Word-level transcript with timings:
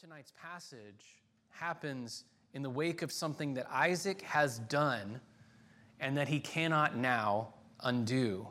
tonight's 0.00 0.32
passage 0.40 1.24
happens 1.50 2.22
in 2.54 2.62
the 2.62 2.70
wake 2.70 3.02
of 3.02 3.10
something 3.10 3.54
that 3.54 3.66
Isaac 3.68 4.22
has 4.22 4.60
done 4.60 5.20
and 5.98 6.16
that 6.16 6.28
he 6.28 6.38
cannot 6.38 6.96
now 6.96 7.54
undo. 7.82 8.46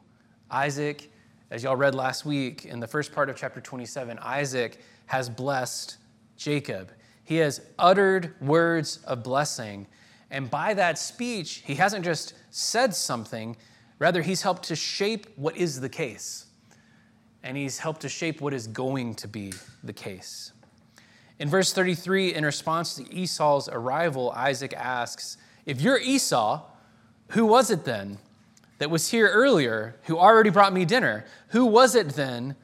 Isaac, 0.52 1.10
as 1.50 1.64
y'all 1.64 1.78
read 1.78 1.96
last 1.96 2.26
week 2.26 2.66
in 2.66 2.82
the 2.82 2.88
first 2.88 3.14
part 3.14 3.30
of 3.30 3.38
chapter 3.38 3.62
27, 3.62 4.20
Isaac 4.20 4.82
has 5.06 5.30
blessed 5.30 5.96
Jacob. 6.36 6.92
He 7.24 7.38
has 7.38 7.62
uttered 7.80 8.36
words 8.42 9.00
of 9.06 9.24
blessing. 9.24 9.88
And 10.30 10.50
by 10.50 10.74
that 10.74 11.00
speech, 11.00 11.64
he 11.66 11.76
hasn't 11.76 12.04
just 12.04 12.34
said 12.50 12.94
something, 12.94 13.56
rather, 14.00 14.22
he's 14.22 14.42
helped 14.42 14.64
to 14.64 14.76
shape 14.76 15.28
what 15.38 15.56
is 15.56 15.80
the 15.80 15.88
case. 15.88 16.48
And 17.42 17.56
he's 17.56 17.80
helped 17.80 18.02
to 18.02 18.10
shape 18.10 18.42
what 18.42 18.54
is 18.54 18.68
going 18.68 19.16
to 19.16 19.30
be 19.30 19.54
the 19.82 19.94
case. 19.94 20.52
In 21.40 21.50
verse 21.50 21.72
33, 21.72 22.34
in 22.34 22.44
response 22.44 22.96
to 22.96 23.14
Esau's 23.14 23.70
arrival, 23.70 24.32
Isaac 24.32 24.74
asks, 24.74 25.38
If 25.66 25.82
you're 25.82 26.00
Esau, 26.00 26.64
who 27.30 27.46
was 27.46 27.70
it 27.70 27.86
then 27.86 28.18
that 28.80 28.90
was 28.90 29.10
here 29.10 29.30
earlier 29.30 29.96
who 30.04 30.18
already 30.18 30.50
brought 30.50 30.74
me 30.74 30.86
dinner? 30.86 31.26
Who 31.50 31.66
was 31.66 31.96
it 31.96 32.10
then 32.10 32.56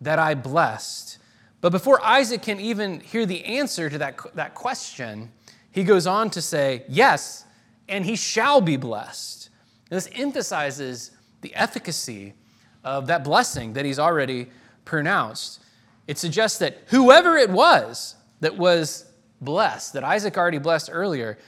that 0.00 0.18
I 0.18 0.34
blessed? 0.34 1.18
But 1.60 1.72
before 1.72 2.02
Isaac 2.04 2.42
can 2.42 2.60
even 2.60 3.00
hear 3.00 3.26
the 3.26 3.44
answer 3.44 3.90
to 3.90 3.98
that, 3.98 4.18
that 4.34 4.54
question, 4.54 5.32
he 5.72 5.84
goes 5.84 6.06
on 6.06 6.30
to 6.30 6.42
say, 6.42 6.84
Yes, 6.88 7.44
and 7.88 8.04
he 8.04 8.16
shall 8.16 8.60
be 8.60 8.76
blessed. 8.76 9.50
And 9.90 9.96
this 9.96 10.08
emphasizes 10.14 11.10
the 11.40 11.54
efficacy 11.54 12.34
of 12.84 13.08
that 13.08 13.24
blessing 13.24 13.72
that 13.72 13.84
he's 13.84 13.98
already 13.98 14.48
pronounced. 14.84 15.60
It 16.06 16.16
suggests 16.16 16.58
that 16.58 16.78
whoever 16.86 17.36
it 17.36 17.50
was 17.50 18.14
that 18.40 18.56
was 18.56 19.06
blessed, 19.40 19.94
that 19.94 20.04
Isaac 20.04 20.36
already 20.36 20.58
blessed 20.58 20.90
earlier, 20.92 21.38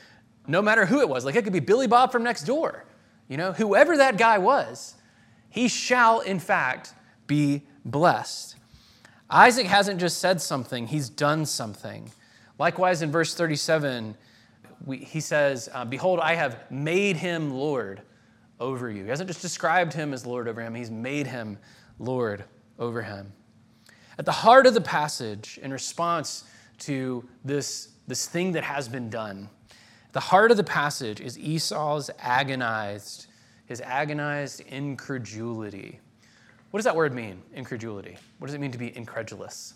no 0.47 0.63
matter 0.63 0.87
who 0.87 1.01
it 1.01 1.09
was, 1.09 1.25
like 1.25 1.35
it 1.35 1.45
could 1.45 1.53
be 1.53 1.61
Billy 1.61 1.87
Bob 1.87 2.13
from 2.13 2.23
next 2.23 2.43
door, 2.45 2.85
you 3.29 3.37
know, 3.37 3.53
whoever 3.53 3.97
that 3.97 4.19
guy 4.19 4.39
was, 4.39 4.95
he 5.49 5.69
shall 5.69 6.21
in 6.21 6.39
fact 6.39 6.95
be 7.27 7.63
blessed. 7.85 8.57
Isaac 9.31 9.67
hasn't 9.67 10.01
just 10.01 10.19
said 10.19 10.41
something, 10.41 10.87
he's 10.87 11.09
done 11.09 11.47
something. 11.47 12.11
Likewise, 12.59 13.03
in 13.03 13.11
verse 13.11 13.35
37, 13.35 14.15
we, 14.85 14.99
he 14.99 15.21
says, 15.21 15.69
uh, 15.73 15.85
Behold, 15.85 16.21
I 16.21 16.35
have 16.35 16.71
made 16.71 17.17
him 17.17 17.53
Lord 17.53 18.03
over 18.61 18.91
you. 18.91 19.05
He 19.05 19.09
hasn't 19.09 19.29
just 19.29 19.41
described 19.41 19.93
him 19.93 20.13
as 20.13 20.27
Lord 20.27 20.49
over 20.49 20.61
him, 20.61 20.75
he's 20.75 20.91
made 20.91 21.27
him 21.27 21.59
Lord 21.99 22.45
over 22.79 23.03
him. 23.03 23.33
At 24.19 24.27
the 24.27 24.33
heart 24.33 24.67
of 24.67 24.75
the 24.75 24.81
passage, 24.81 25.59
in 25.63 25.73
response 25.73 26.45
to 26.81 27.29
this, 27.45 27.91
this 28.07 28.27
thing 28.27 28.53
that 28.53 28.65
has 28.65 28.89
been 28.89 29.11
done. 29.11 29.49
The 30.13 30.21
heart 30.21 30.51
of 30.51 30.57
the 30.57 30.65
passage 30.65 31.21
is 31.21 31.39
Esau's 31.39 32.11
agonized, 32.19 33.27
his 33.67 33.81
agonized 33.81 34.61
incredulity. 34.61 36.01
What 36.71 36.79
does 36.79 36.85
that 36.85 36.97
word 36.97 37.15
mean, 37.15 37.43
incredulity? 37.55 38.17
What 38.39 38.47
does 38.47 38.55
it 38.55 38.61
mean 38.61 38.73
to 38.73 38.79
be 38.79 38.97
incredulous? 38.97 39.75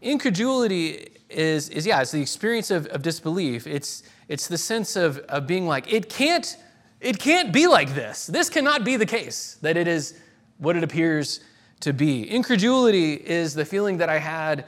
Incredulity 0.00 1.08
is, 1.28 1.68
is 1.70 1.86
yeah, 1.86 2.00
it's 2.00 2.12
the 2.12 2.20
experience 2.20 2.70
of, 2.70 2.86
of 2.86 3.02
disbelief. 3.02 3.66
It's, 3.66 4.04
it's 4.28 4.46
the 4.46 4.58
sense 4.58 4.96
of, 4.96 5.18
of 5.28 5.46
being 5.46 5.66
like, 5.66 5.92
it 5.92 6.08
can't, 6.08 6.56
it 7.00 7.18
can't 7.18 7.52
be 7.52 7.66
like 7.66 7.94
this. 7.94 8.26
This 8.26 8.48
cannot 8.48 8.84
be 8.84 8.96
the 8.96 9.06
case, 9.06 9.58
that 9.62 9.76
it 9.76 9.88
is 9.88 10.18
what 10.58 10.76
it 10.76 10.84
appears 10.84 11.40
to 11.80 11.92
be. 11.92 12.28
Incredulity 12.28 13.14
is 13.14 13.54
the 13.54 13.64
feeling 13.64 13.98
that 13.98 14.08
I 14.08 14.18
had 14.18 14.66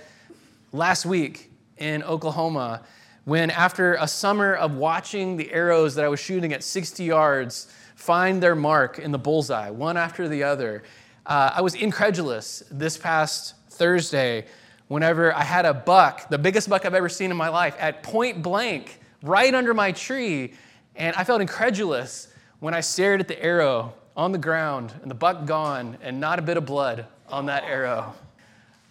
last 0.72 1.04
week 1.04 1.50
in 1.78 2.02
Oklahoma 2.02 2.82
when, 3.24 3.50
after 3.50 3.94
a 3.94 4.08
summer 4.08 4.54
of 4.54 4.74
watching 4.74 5.36
the 5.36 5.52
arrows 5.52 5.94
that 5.94 6.04
I 6.04 6.08
was 6.08 6.20
shooting 6.20 6.52
at 6.52 6.62
60 6.62 7.04
yards 7.04 7.72
find 7.94 8.42
their 8.42 8.54
mark 8.54 8.98
in 8.98 9.12
the 9.12 9.18
bullseye, 9.18 9.70
one 9.70 9.97
after 9.97 10.28
the 10.28 10.42
other, 10.42 10.82
uh, 11.26 11.53
I 11.54 11.60
was 11.60 11.75
incredulous 11.75 12.62
this 12.70 12.97
past 12.97 13.54
Thursday 13.69 14.47
whenever 14.88 15.34
I 15.34 15.42
had 15.42 15.66
a 15.66 15.75
buck, 15.75 16.28
the 16.28 16.38
biggest 16.38 16.69
buck 16.69 16.84
I've 16.84 16.94
ever 16.94 17.08
seen 17.08 17.31
in 17.31 17.37
my 17.37 17.48
life, 17.48 17.76
at 17.78 18.02
point 18.02 18.42
blank, 18.42 18.98
right 19.22 19.54
under 19.54 19.75
my 19.75 19.92
tree. 19.92 20.54
And 20.97 21.14
I 21.14 21.25
felt 21.25 21.41
incredulous 21.41 22.28
when 22.58 22.75
I 22.75 22.81
stared 22.81 23.20
at 23.20 23.28
the 23.28 23.41
arrow 23.41 23.94
on 24.16 24.32
the 24.32 24.38
ground 24.38 24.92
and 25.02 25.10
the 25.10 25.14
buck 25.14 25.47
gone 25.47 25.97
and 26.02 26.19
not 26.19 26.38
a 26.38 26.42
bit 26.42 26.56
of 26.56 26.66
blood 26.66 27.06
on 27.28 27.47
that 27.47 27.64
arrow 27.64 28.14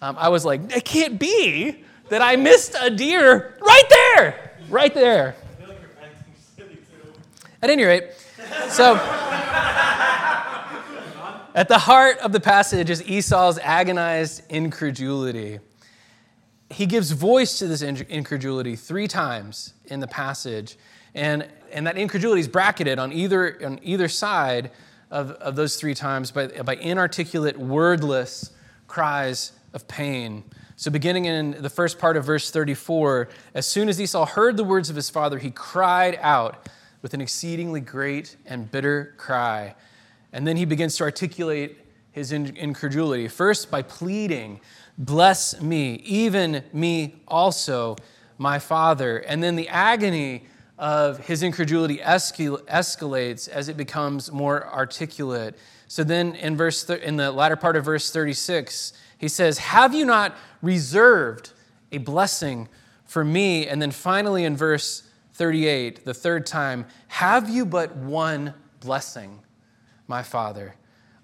um, 0.02 0.16
I 0.18 0.30
was 0.30 0.46
like, 0.46 0.76
it 0.76 0.86
can't 0.86 1.20
be 1.20 1.84
that 2.10 2.22
I 2.22 2.36
missed 2.36 2.76
a 2.80 2.90
deer 2.90 3.56
right 3.62 3.84
there, 3.90 4.52
right 4.70 4.94
there. 4.94 5.36
At 7.62 7.70
any 7.70 7.84
rate, 7.84 8.12
so 8.70 8.96
at 11.54 11.68
the 11.68 11.78
heart 11.78 12.18
of 12.20 12.32
the 12.32 12.40
passage 12.40 12.90
is 12.90 13.04
Esau's 13.04 13.60
agonized 13.60 14.44
incredulity. 14.50 15.60
He 16.70 16.86
gives 16.86 17.12
voice 17.12 17.60
to 17.60 17.68
this 17.68 17.82
incredulity 17.82 18.78
three 18.78 19.10
times 19.10 19.74
in 19.86 20.00
the 20.00 20.08
passage, 20.08 20.78
and, 21.14 21.46
and 21.72 21.86
that 21.86 21.98
incredulity 21.98 22.40
is 22.40 22.48
bracketed 22.48 22.98
on 22.98 23.12
either, 23.12 23.60
on 23.66 23.80
either 23.84 24.08
side 24.08 24.72
of, 25.12 25.32
of 25.32 25.58
those 25.58 25.76
three 25.76 25.96
times 25.96 26.32
by, 26.32 26.48
by 26.48 26.76
inarticulate, 26.76 27.58
wordless 27.58 28.52
cries 28.88 29.52
of 29.74 29.88
pain. 29.88 30.44
So, 30.76 30.90
beginning 30.90 31.26
in 31.26 31.62
the 31.62 31.70
first 31.70 32.00
part 32.00 32.18
of 32.18 32.26
verse 32.26 32.52
34, 32.52 33.30
as 33.54 33.68
soon 33.68 33.90
as 33.90 34.00
Esau 34.00 34.26
heard 34.26 34.58
the 34.58 34.64
words 34.64 34.90
of 34.90 34.96
his 34.96 35.10
father, 35.10 35.38
he 35.38 35.52
cried 35.52 36.18
out 36.22 36.70
with 37.02 37.14
an 37.14 37.22
exceedingly 37.22 37.82
great 37.82 38.36
and 38.46 38.70
bitter 38.72 39.14
cry. 39.18 39.76
And 40.32 40.48
then 40.48 40.58
he 40.58 40.66
begins 40.66 40.96
to 40.98 41.04
articulate 41.04 41.78
his 42.12 42.32
incredulity. 42.32 43.28
First, 43.28 43.72
by 43.72 43.82
pleading, 43.82 44.62
Bless 45.00 45.62
me, 45.62 45.94
even 46.04 46.62
me 46.74 47.16
also, 47.26 47.96
my 48.38 48.60
father. 48.60 49.20
And 49.20 49.42
then 49.42 49.56
the 49.56 49.70
agony 49.70 50.44
of 50.78 51.20
his 51.20 51.42
incredulity 51.42 52.00
escalates 52.00 53.48
as 53.48 53.70
it 53.70 53.78
becomes 53.78 54.30
more 54.30 54.68
articulate. 54.68 55.58
So 55.88 56.04
then 56.04 56.36
in 56.36 56.58
verse 56.58 56.84
th- 56.84 57.02
in 57.02 57.16
the 57.16 57.32
latter 57.32 57.56
part 57.56 57.78
of 57.78 57.86
verse 57.86 58.12
36, 58.12 58.92
he 59.20 59.28
says, 59.28 59.60
Have 59.60 59.94
you 59.94 60.06
not 60.06 60.36
reserved 60.64 61.52
a 61.92 62.00
blessing 62.00 62.68
for 63.06 63.24
me? 63.24 63.68
And 63.68 63.80
then 63.80 63.92
finally 63.92 64.46
in 64.46 64.58
verse 64.58 65.04
38, 65.34 66.06
the 66.06 66.14
third 66.14 66.48
time, 66.48 66.86
Have 67.10 67.50
you 67.50 67.66
but 67.66 67.96
one 67.96 68.56
blessing, 68.80 69.42
my 70.08 70.24
Father? 70.24 70.76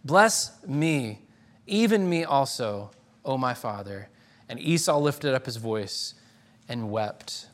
Bless 0.04 0.64
me, 0.68 1.22
even 1.66 2.08
me 2.08 2.24
also, 2.24 2.92
O 3.24 3.38
my 3.38 3.56
Father. 3.56 4.10
And 4.48 4.60
Esau 4.60 5.00
lifted 5.00 5.34
up 5.34 5.46
his 5.46 5.56
voice 5.56 6.14
and 6.70 6.92
wept. 6.92 7.48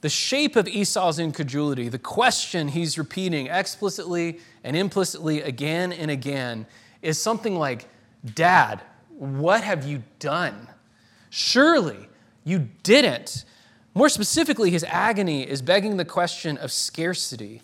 The 0.00 0.08
shape 0.08 0.56
of 0.56 0.66
Esau's 0.66 1.18
incredulity, 1.18 1.88
the 1.88 1.98
question 1.98 2.68
he's 2.68 2.98
repeating 2.98 3.46
explicitly 3.46 4.40
and 4.64 4.76
implicitly 4.76 5.42
again 5.42 5.92
and 5.92 6.10
again, 6.10 6.66
is 7.00 7.20
something 7.20 7.56
like, 7.56 7.88
Dad, 8.34 8.82
what 9.18 9.62
have 9.62 9.86
you 9.86 10.02
done? 10.18 10.68
Surely 11.30 12.08
you 12.44 12.68
didn't. 12.82 13.44
More 13.94 14.08
specifically, 14.08 14.70
his 14.70 14.84
agony 14.84 15.48
is 15.48 15.62
begging 15.62 15.96
the 15.96 16.04
question 16.04 16.56
of 16.58 16.72
scarcity, 16.72 17.62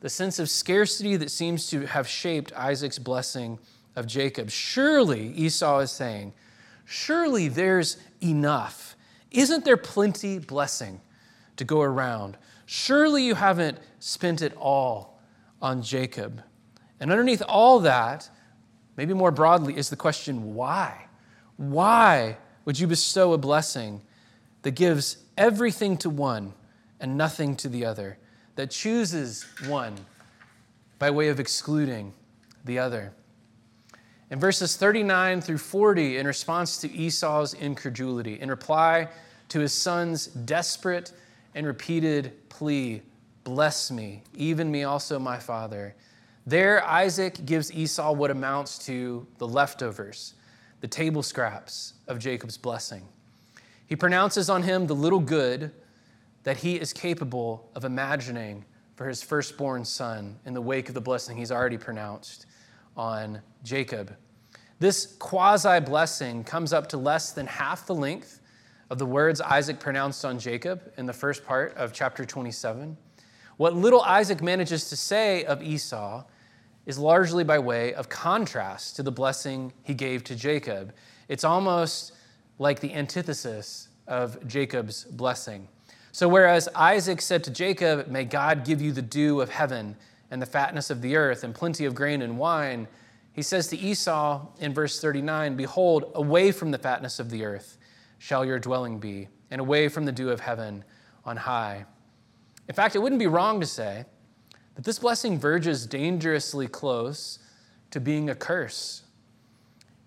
the 0.00 0.08
sense 0.08 0.38
of 0.38 0.48
scarcity 0.48 1.16
that 1.16 1.30
seems 1.30 1.68
to 1.70 1.86
have 1.86 2.08
shaped 2.08 2.52
Isaac's 2.52 2.98
blessing 2.98 3.58
of 3.96 4.06
Jacob. 4.06 4.50
Surely, 4.50 5.32
Esau 5.32 5.80
is 5.80 5.90
saying, 5.90 6.32
surely 6.84 7.48
there's 7.48 7.96
enough. 8.22 8.96
Isn't 9.30 9.64
there 9.64 9.76
plenty 9.76 10.38
blessing 10.38 11.00
to 11.56 11.64
go 11.64 11.80
around? 11.82 12.36
Surely 12.66 13.24
you 13.24 13.34
haven't 13.34 13.78
spent 13.98 14.40
it 14.40 14.54
all 14.56 15.18
on 15.60 15.82
Jacob. 15.82 16.42
And 17.00 17.10
underneath 17.10 17.42
all 17.48 17.80
that, 17.80 18.30
maybe 18.96 19.14
more 19.14 19.30
broadly, 19.30 19.76
is 19.76 19.90
the 19.90 19.96
question 19.96 20.54
why? 20.54 21.06
Why 21.56 22.36
would 22.64 22.78
you 22.78 22.86
bestow 22.86 23.32
a 23.32 23.38
blessing 23.38 24.00
that 24.62 24.72
gives 24.72 25.18
everything 25.36 25.96
to 25.98 26.10
one 26.10 26.52
and 27.00 27.16
nothing 27.16 27.56
to 27.56 27.68
the 27.68 27.84
other, 27.84 28.18
that 28.56 28.70
chooses 28.70 29.44
one 29.66 29.94
by 30.98 31.10
way 31.10 31.28
of 31.28 31.40
excluding 31.40 32.12
the 32.64 32.78
other? 32.78 33.12
In 34.30 34.40
verses 34.40 34.76
39 34.76 35.42
through 35.42 35.58
40, 35.58 36.16
in 36.16 36.26
response 36.26 36.78
to 36.78 36.90
Esau's 36.90 37.52
incredulity, 37.52 38.40
in 38.40 38.48
reply 38.48 39.08
to 39.50 39.60
his 39.60 39.74
son's 39.74 40.26
desperate 40.26 41.12
and 41.54 41.66
repeated 41.66 42.32
plea, 42.48 43.02
Bless 43.44 43.90
me, 43.90 44.22
even 44.34 44.70
me 44.70 44.84
also, 44.84 45.18
my 45.18 45.38
father. 45.38 45.94
There, 46.44 46.84
Isaac 46.84 47.44
gives 47.46 47.72
Esau 47.72 48.12
what 48.12 48.30
amounts 48.30 48.78
to 48.86 49.26
the 49.38 49.46
leftovers, 49.46 50.34
the 50.80 50.88
table 50.88 51.22
scraps 51.22 51.94
of 52.08 52.18
Jacob's 52.18 52.56
blessing. 52.58 53.06
He 53.86 53.94
pronounces 53.94 54.50
on 54.50 54.64
him 54.64 54.86
the 54.86 54.94
little 54.94 55.20
good 55.20 55.70
that 56.42 56.56
he 56.56 56.74
is 56.74 56.92
capable 56.92 57.70
of 57.76 57.84
imagining 57.84 58.64
for 58.96 59.06
his 59.06 59.22
firstborn 59.22 59.84
son 59.84 60.38
in 60.44 60.52
the 60.52 60.60
wake 60.60 60.88
of 60.88 60.94
the 60.94 61.00
blessing 61.00 61.36
he's 61.36 61.52
already 61.52 61.78
pronounced 61.78 62.46
on 62.96 63.40
Jacob. 63.62 64.16
This 64.80 65.14
quasi 65.20 65.78
blessing 65.78 66.42
comes 66.42 66.72
up 66.72 66.88
to 66.88 66.96
less 66.96 67.32
than 67.32 67.46
half 67.46 67.86
the 67.86 67.94
length 67.94 68.40
of 68.90 68.98
the 68.98 69.06
words 69.06 69.40
Isaac 69.40 69.78
pronounced 69.78 70.24
on 70.24 70.40
Jacob 70.40 70.92
in 70.96 71.06
the 71.06 71.12
first 71.12 71.44
part 71.44 71.74
of 71.76 71.92
chapter 71.92 72.24
27. 72.24 72.96
What 73.58 73.76
little 73.76 74.02
Isaac 74.02 74.42
manages 74.42 74.88
to 74.88 74.96
say 74.96 75.44
of 75.44 75.62
Esau 75.62 76.24
is 76.86 76.98
largely 76.98 77.44
by 77.44 77.58
way 77.58 77.94
of 77.94 78.08
contrast 78.08 78.96
to 78.96 79.02
the 79.02 79.12
blessing 79.12 79.72
he 79.82 79.94
gave 79.94 80.24
to 80.24 80.34
Jacob. 80.34 80.92
It's 81.28 81.44
almost 81.44 82.12
like 82.58 82.80
the 82.80 82.92
antithesis 82.92 83.88
of 84.06 84.46
Jacob's 84.46 85.04
blessing. 85.04 85.68
So, 86.10 86.28
whereas 86.28 86.68
Isaac 86.74 87.22
said 87.22 87.42
to 87.44 87.50
Jacob, 87.50 88.08
May 88.08 88.24
God 88.24 88.64
give 88.64 88.82
you 88.82 88.92
the 88.92 89.02
dew 89.02 89.40
of 89.40 89.48
heaven 89.48 89.96
and 90.30 90.42
the 90.42 90.46
fatness 90.46 90.90
of 90.90 91.00
the 91.00 91.16
earth 91.16 91.44
and 91.44 91.54
plenty 91.54 91.84
of 91.84 91.94
grain 91.94 92.22
and 92.22 92.38
wine, 92.38 92.88
he 93.32 93.42
says 93.42 93.68
to 93.68 93.78
Esau 93.78 94.46
in 94.60 94.74
verse 94.74 95.00
39, 95.00 95.56
Behold, 95.56 96.12
away 96.14 96.52
from 96.52 96.70
the 96.70 96.78
fatness 96.78 97.18
of 97.18 97.30
the 97.30 97.44
earth 97.44 97.78
shall 98.18 98.44
your 98.44 98.58
dwelling 98.58 98.98
be, 98.98 99.28
and 99.50 99.60
away 99.60 99.88
from 99.88 100.04
the 100.04 100.12
dew 100.12 100.30
of 100.30 100.40
heaven 100.40 100.84
on 101.24 101.36
high. 101.36 101.86
In 102.68 102.74
fact, 102.74 102.94
it 102.94 102.98
wouldn't 102.98 103.18
be 103.18 103.26
wrong 103.26 103.60
to 103.60 103.66
say 103.66 104.04
that 104.74 104.84
this 104.84 104.98
blessing 104.98 105.38
verges 105.38 105.86
dangerously 105.86 106.68
close 106.68 107.38
to 107.90 108.00
being 108.00 108.30
a 108.30 108.34
curse. 108.34 109.02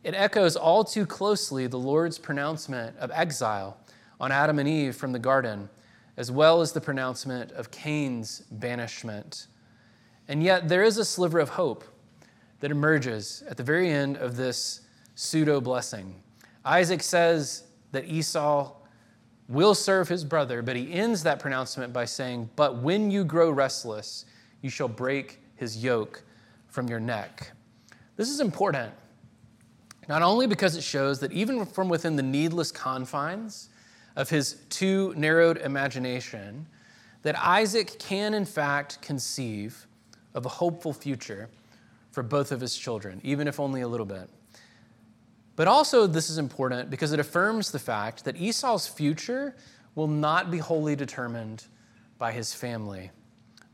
It 0.03 0.13
echoes 0.13 0.55
all 0.55 0.83
too 0.83 1.05
closely 1.05 1.67
the 1.67 1.79
Lord's 1.79 2.19
pronouncement 2.19 2.97
of 2.97 3.11
exile 3.13 3.77
on 4.19 4.31
Adam 4.31 4.59
and 4.59 4.67
Eve 4.67 4.95
from 4.95 5.11
the 5.11 5.19
garden 5.19 5.69
as 6.17 6.31
well 6.31 6.61
as 6.61 6.71
the 6.71 6.81
pronouncement 6.81 7.51
of 7.51 7.71
Cain's 7.71 8.41
banishment. 8.51 9.47
And 10.27 10.41
yet, 10.41 10.67
there 10.67 10.83
is 10.83 10.97
a 10.97 11.05
sliver 11.05 11.39
of 11.39 11.49
hope 11.49 11.83
that 12.59 12.71
emerges 12.71 13.43
at 13.49 13.57
the 13.57 13.63
very 13.63 13.89
end 13.89 14.17
of 14.17 14.37
this 14.37 14.81
pseudo 15.15 15.59
blessing. 15.59 16.15
Isaac 16.63 17.03
says 17.03 17.63
that 17.91 18.05
Esau 18.05 18.73
will 19.47 19.75
serve 19.75 20.07
his 20.07 20.23
brother, 20.23 20.61
but 20.61 20.75
he 20.75 20.91
ends 20.91 21.21
that 21.23 21.39
pronouncement 21.39 21.93
by 21.93 22.05
saying, 22.05 22.49
But 22.55 22.77
when 22.77 23.11
you 23.11 23.23
grow 23.23 23.51
restless, 23.51 24.25
you 24.65 24.71
shall 24.71 24.87
break 24.87 25.39
his 25.57 25.83
yoke 25.83 26.23
from 26.69 26.87
your 26.87 26.99
neck. 26.99 27.51
This 28.15 28.29
is 28.29 28.39
important, 28.39 28.91
not 30.09 30.23
only 30.23 30.47
because 30.47 30.75
it 30.75 30.81
shows 30.81 31.19
that 31.19 31.31
even 31.31 31.67
from 31.67 31.87
within 31.87 32.15
the 32.15 32.23
needless 32.23 32.71
confines 32.71 33.69
of 34.15 34.27
his 34.27 34.53
too 34.71 35.13
narrowed 35.15 35.57
imagination 35.57 36.65
that 37.21 37.37
Isaac 37.37 37.99
can, 37.99 38.33
in 38.33 38.43
fact, 38.43 39.03
conceive 39.03 39.85
of 40.33 40.47
a 40.47 40.49
hopeful 40.49 40.93
future 40.93 41.47
for 42.11 42.23
both 42.23 42.51
of 42.51 42.59
his 42.59 42.75
children, 42.75 43.21
even 43.23 43.47
if 43.47 43.59
only 43.59 43.81
a 43.81 43.87
little 43.87 44.03
bit. 44.07 44.27
But 45.55 45.67
also, 45.67 46.07
this 46.07 46.31
is 46.31 46.39
important 46.39 46.89
because 46.89 47.13
it 47.13 47.19
affirms 47.19 47.69
the 47.69 47.77
fact 47.77 48.25
that 48.25 48.35
Esau's 48.35 48.87
future 48.87 49.55
will 49.93 50.07
not 50.07 50.49
be 50.49 50.57
wholly 50.57 50.95
determined 50.95 51.65
by 52.17 52.31
his 52.31 52.51
family, 52.51 53.11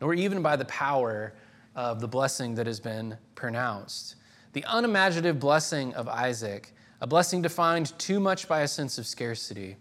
nor 0.01 0.13
even 0.15 0.41
by 0.41 0.55
the 0.55 0.65
power 0.65 1.33
of 1.75 2.01
the 2.01 2.07
blessing 2.07 2.55
that 2.55 2.67
has 2.67 2.79
been 2.79 3.17
pronounced. 3.35 4.15
The 4.53 4.65
unimaginative 4.67 5.39
blessing 5.39 5.93
of 5.93 6.09
Isaac, 6.09 6.73
a 6.99 7.07
blessing 7.07 7.41
defined 7.41 7.97
too 7.97 8.19
much 8.19 8.47
by 8.47 8.61
a 8.61 8.67
sense 8.67 8.97
of 8.97 9.05
scarcity, 9.05 9.77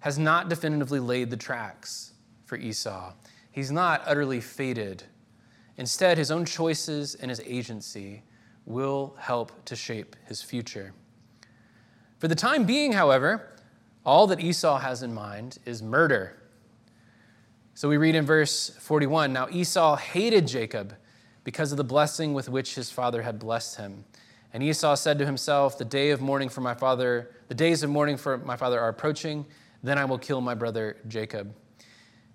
has 0.00 0.18
not 0.18 0.48
definitively 0.48 0.98
laid 0.98 1.30
the 1.30 1.36
tracks 1.36 2.14
for 2.46 2.56
Esau. 2.56 3.12
He's 3.52 3.70
not 3.70 4.02
utterly 4.06 4.40
fated. 4.40 5.04
Instead, 5.76 6.18
his 6.18 6.30
own 6.30 6.44
choices 6.44 7.14
and 7.14 7.30
his 7.30 7.40
agency 7.44 8.22
will 8.66 9.14
help 9.18 9.64
to 9.66 9.76
shape 9.76 10.16
his 10.26 10.42
future. 10.42 10.92
For 12.18 12.28
the 12.28 12.34
time 12.34 12.64
being, 12.64 12.92
however, 12.92 13.56
all 14.04 14.26
that 14.26 14.40
Esau 14.40 14.78
has 14.78 15.02
in 15.02 15.12
mind 15.12 15.58
is 15.64 15.82
murder. 15.82 16.39
So 17.80 17.88
we 17.88 17.96
read 17.96 18.14
in 18.14 18.26
verse 18.26 18.68
41 18.78 19.32
Now 19.32 19.48
Esau 19.50 19.96
hated 19.96 20.46
Jacob 20.46 20.94
because 21.44 21.72
of 21.72 21.78
the 21.78 21.82
blessing 21.82 22.34
with 22.34 22.46
which 22.46 22.74
his 22.74 22.90
father 22.90 23.22
had 23.22 23.38
blessed 23.38 23.76
him. 23.76 24.04
And 24.52 24.62
Esau 24.62 24.94
said 24.96 25.18
to 25.18 25.24
himself, 25.24 25.78
The 25.78 25.86
day 25.86 26.10
of 26.10 26.20
mourning 26.20 26.50
for 26.50 26.60
my 26.60 26.74
father, 26.74 27.30
the 27.48 27.54
days 27.54 27.82
of 27.82 27.88
mourning 27.88 28.18
for 28.18 28.36
my 28.36 28.54
father 28.54 28.78
are 28.78 28.90
approaching. 28.90 29.46
Then 29.82 29.96
I 29.96 30.04
will 30.04 30.18
kill 30.18 30.42
my 30.42 30.54
brother 30.54 30.98
Jacob. 31.08 31.54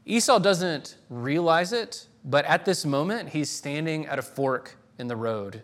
Esau 0.07 0.39
doesn't 0.39 0.97
realize 1.11 1.73
it, 1.73 2.07
but 2.23 2.43
at 2.45 2.65
this 2.65 2.83
moment, 2.83 3.29
he's 3.29 3.51
standing 3.51 4.07
at 4.07 4.17
a 4.17 4.23
fork 4.23 4.75
in 4.97 5.05
the 5.05 5.15
road, 5.15 5.61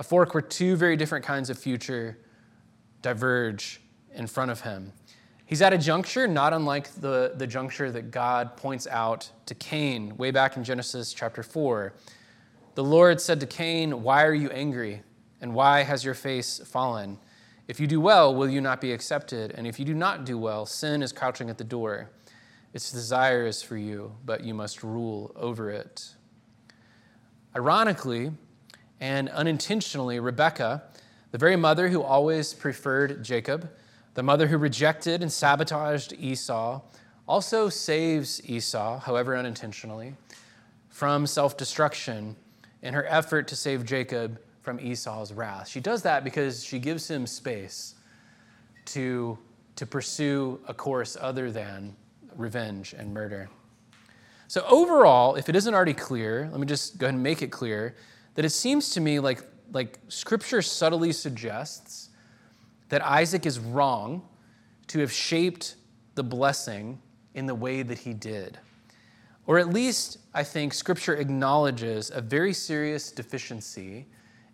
a 0.00 0.02
fork 0.02 0.34
where 0.34 0.42
two 0.42 0.74
very 0.74 0.96
different 0.96 1.24
kinds 1.24 1.50
of 1.50 1.56
future 1.56 2.18
diverge 3.00 3.80
in 4.12 4.26
front 4.26 4.50
of 4.50 4.62
him. 4.62 4.92
He's 5.48 5.62
at 5.62 5.72
a 5.72 5.78
juncture 5.78 6.28
not 6.28 6.52
unlike 6.52 6.92
the, 7.00 7.32
the 7.34 7.46
juncture 7.46 7.90
that 7.92 8.10
God 8.10 8.54
points 8.58 8.86
out 8.86 9.30
to 9.46 9.54
Cain 9.54 10.14
way 10.18 10.30
back 10.30 10.58
in 10.58 10.62
Genesis 10.62 11.14
chapter 11.14 11.42
4. 11.42 11.94
The 12.74 12.84
Lord 12.84 13.18
said 13.18 13.40
to 13.40 13.46
Cain, 13.46 14.02
Why 14.02 14.26
are 14.26 14.34
you 14.34 14.50
angry? 14.50 15.00
And 15.40 15.54
why 15.54 15.84
has 15.84 16.04
your 16.04 16.12
face 16.12 16.60
fallen? 16.66 17.18
If 17.66 17.80
you 17.80 17.86
do 17.86 17.98
well, 17.98 18.34
will 18.34 18.50
you 18.50 18.60
not 18.60 18.82
be 18.82 18.92
accepted? 18.92 19.52
And 19.52 19.66
if 19.66 19.78
you 19.78 19.86
do 19.86 19.94
not 19.94 20.26
do 20.26 20.36
well, 20.36 20.66
sin 20.66 21.02
is 21.02 21.12
crouching 21.12 21.48
at 21.48 21.56
the 21.56 21.64
door. 21.64 22.10
Its 22.74 22.92
desire 22.92 23.46
is 23.46 23.62
for 23.62 23.78
you, 23.78 24.12
but 24.26 24.44
you 24.44 24.52
must 24.52 24.82
rule 24.82 25.32
over 25.34 25.70
it. 25.70 26.10
Ironically 27.56 28.32
and 29.00 29.30
unintentionally, 29.30 30.20
Rebekah, 30.20 30.82
the 31.30 31.38
very 31.38 31.56
mother 31.56 31.88
who 31.88 32.02
always 32.02 32.52
preferred 32.52 33.24
Jacob, 33.24 33.70
the 34.18 34.22
mother 34.24 34.48
who 34.48 34.58
rejected 34.58 35.22
and 35.22 35.32
sabotaged 35.32 36.12
Esau, 36.18 36.80
also 37.28 37.68
saves 37.68 38.42
Esau, 38.50 38.98
however 38.98 39.36
unintentionally, 39.36 40.12
from 40.88 41.24
self 41.24 41.56
destruction 41.56 42.34
in 42.82 42.94
her 42.94 43.06
effort 43.06 43.46
to 43.46 43.54
save 43.54 43.84
Jacob 43.84 44.40
from 44.60 44.80
Esau's 44.80 45.32
wrath. 45.32 45.68
She 45.68 45.78
does 45.78 46.02
that 46.02 46.24
because 46.24 46.64
she 46.64 46.80
gives 46.80 47.08
him 47.08 47.28
space 47.28 47.94
to, 48.86 49.38
to 49.76 49.86
pursue 49.86 50.58
a 50.66 50.74
course 50.74 51.16
other 51.20 51.52
than 51.52 51.94
revenge 52.34 52.94
and 52.98 53.14
murder. 53.14 53.48
So, 54.48 54.64
overall, 54.68 55.36
if 55.36 55.48
it 55.48 55.54
isn't 55.54 55.72
already 55.72 55.94
clear, 55.94 56.48
let 56.50 56.58
me 56.58 56.66
just 56.66 56.98
go 56.98 57.06
ahead 57.06 57.14
and 57.14 57.22
make 57.22 57.40
it 57.40 57.52
clear 57.52 57.94
that 58.34 58.44
it 58.44 58.50
seems 58.50 58.90
to 58.94 59.00
me 59.00 59.20
like, 59.20 59.44
like 59.70 60.00
Scripture 60.08 60.60
subtly 60.60 61.12
suggests 61.12 62.07
that 62.88 63.04
Isaac 63.04 63.46
is 63.46 63.58
wrong 63.58 64.22
to 64.88 65.00
have 65.00 65.12
shaped 65.12 65.76
the 66.14 66.22
blessing 66.22 67.00
in 67.34 67.46
the 67.46 67.54
way 67.54 67.82
that 67.82 67.98
he 67.98 68.14
did. 68.14 68.58
Or 69.46 69.58
at 69.58 69.68
least, 69.68 70.18
I 70.34 70.42
think 70.42 70.74
Scripture 70.74 71.14
acknowledges 71.14 72.10
a 72.10 72.20
very 72.20 72.52
serious 72.52 73.10
deficiency 73.10 74.06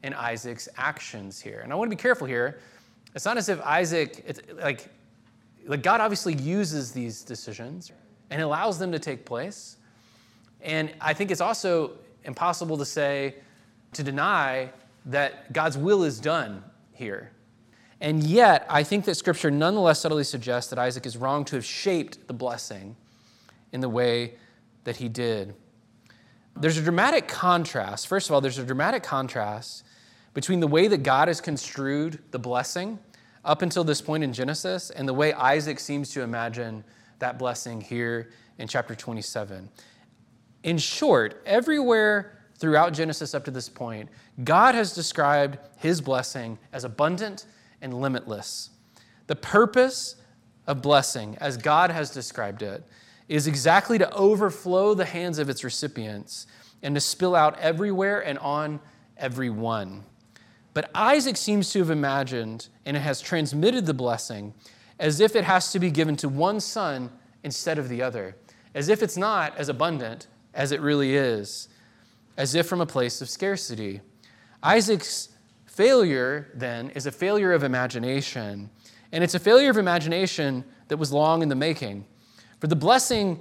in 0.03 0.14
Isaac's 0.14 0.69
actions 0.76 1.41
here. 1.41 1.61
And 1.61 1.73
I 1.73 1.76
want 1.76 1.91
to 1.91 1.97
be 1.97 2.00
careful 2.00 2.26
here. 2.26 2.61
It's 3.14 3.25
not 3.25 3.37
as 3.37 3.49
if 3.49 3.61
Isaac, 3.62 4.41
like, 4.55 4.88
like 5.67 5.83
God 5.83 6.00
obviously 6.00 6.35
uses 6.35 6.93
these 6.93 7.23
decisions 7.23 7.91
and 8.31 8.43
allows 8.43 8.79
them 8.79 8.93
to 8.93 8.99
take 8.99 9.25
place. 9.25 9.79
And 10.61 10.93
I 11.00 11.12
think 11.12 11.31
it's 11.31 11.41
also 11.41 11.93
impossible 12.25 12.79
to 12.79 12.85
say, 12.85 13.37
to 13.95 14.03
deny 14.03 14.71
that 15.07 15.53
God's 15.53 15.76
will 15.76 16.05
is 16.05 16.21
done 16.21 16.62
here. 16.93 17.31
And 18.04 18.23
yet, 18.23 18.66
I 18.68 18.82
think 18.82 19.06
that 19.06 19.14
Scripture 19.14 19.50
nonetheless 19.50 20.00
subtly 20.00 20.25
suggests 20.25 20.68
that 20.68 20.78
Isaac 20.78 21.06
is 21.06 21.16
wrong 21.16 21.42
to 21.46 21.56
have 21.56 21.64
shaped 21.64 22.28
the 22.28 22.34
blessing 22.34 22.96
in 23.73 23.80
the 23.80 23.88
way 23.88 24.34
that 24.84 24.96
he 24.99 25.08
did. 25.08 25.54
There's 26.54 26.76
a 26.76 26.82
dramatic 26.82 27.28
contrast. 27.28 28.06
First 28.06 28.28
of 28.28 28.34
all, 28.34 28.42
there's 28.42 28.58
a 28.58 28.64
dramatic 28.64 29.02
contrast 29.02 29.87
between 30.34 30.61
the 30.61 30.66
way 30.66 30.87
that 30.87 31.02
God 31.02 31.28
has 31.28 31.40
construed 31.40 32.18
the 32.30 32.38
blessing 32.38 32.99
up 33.42 33.62
until 33.62 33.84
this 33.84 34.02
point 34.02 34.23
in 34.23 34.34
Genesis 34.34 34.90
and 34.90 35.08
the 35.08 35.14
way 35.14 35.32
Isaac 35.32 35.80
seems 35.80 36.11
to 36.11 36.20
imagine 36.20 36.84
that 37.20 37.38
blessing 37.38 37.80
here 37.80 38.32
in 38.58 38.68
chapter 38.68 38.94
27. 38.94 39.66
In 40.64 40.76
short, 40.76 41.42
everywhere 41.46 42.38
throughout 42.58 42.92
Genesis 42.92 43.34
up 43.34 43.46
to 43.46 43.50
this 43.50 43.70
point, 43.70 44.11
God 44.44 44.75
has 44.75 44.94
described 44.94 45.56
his 45.78 46.02
blessing 46.02 46.58
as 46.70 46.84
abundant 46.84 47.46
and 47.85 48.00
limitless. 48.00 48.71
The 49.29 49.37
purpose 49.37 50.17
of 50.67 50.83
blessing, 50.83 51.37
as 51.41 51.57
God 51.59 51.91
has 51.91 52.11
described 52.11 52.62
it, 52.62 52.83
is 53.29 53.47
exactly 53.47 53.99
to 53.99 54.11
overflow 54.12 54.95
the 54.95 55.05
hands 55.05 55.38
of 55.38 55.49
its 55.49 55.62
recipients 55.62 56.47
and 56.83 56.95
to 56.95 57.00
spill 57.00 57.37
out 57.37 57.59
everywhere 57.61 58.21
and 58.21 58.38
on 58.38 58.81
everyone. 59.19 60.03
But 60.73 60.91
Isaac 60.95 61.37
seems 61.37 61.71
to 61.73 61.79
have 61.81 61.91
imagined 61.91 62.69
and 62.85 62.97
has 62.97 63.21
transmitted 63.21 63.87
the 63.87 63.95
blessing 63.95 64.55
as 64.99 65.21
if 65.21 65.37
it 65.37 65.45
has 65.45 65.71
to 65.73 65.79
be 65.79 65.91
given 65.91 66.17
to 66.17 66.29
one 66.29 66.61
son 66.61 67.11
instead 67.43 67.79
of 67.79 67.88
the 67.88 68.03
other, 68.03 68.35
as 68.75 68.88
if 68.88 69.03
it's 69.03 69.17
not 69.17 69.57
as 69.59 69.69
abundant 69.69 70.26
as 70.55 70.73
it 70.73 70.81
really 70.81 71.14
is, 71.14 71.69
as 72.37 72.55
if 72.55 72.67
from 72.67 72.81
a 72.81 72.87
place 72.87 73.21
of 73.21 73.29
scarcity. 73.29 74.00
Isaac's 74.62 75.29
failure, 75.75 76.50
then, 76.54 76.90
is 76.90 77.07
a 77.07 77.12
failure 77.12 77.52
of 77.52 77.62
imagination. 77.64 78.71
And 79.12 79.23
it's 79.23 79.35
a 79.35 79.38
failure 79.38 79.71
of 79.71 79.76
imagination 79.76 80.64
that 80.88 80.97
was 80.97 81.12
long 81.12 81.43
in 81.43 81.49
the 81.49 81.54
making. 81.54 82.04
For 82.61 82.66
the 82.66 82.76
blessing 82.76 83.40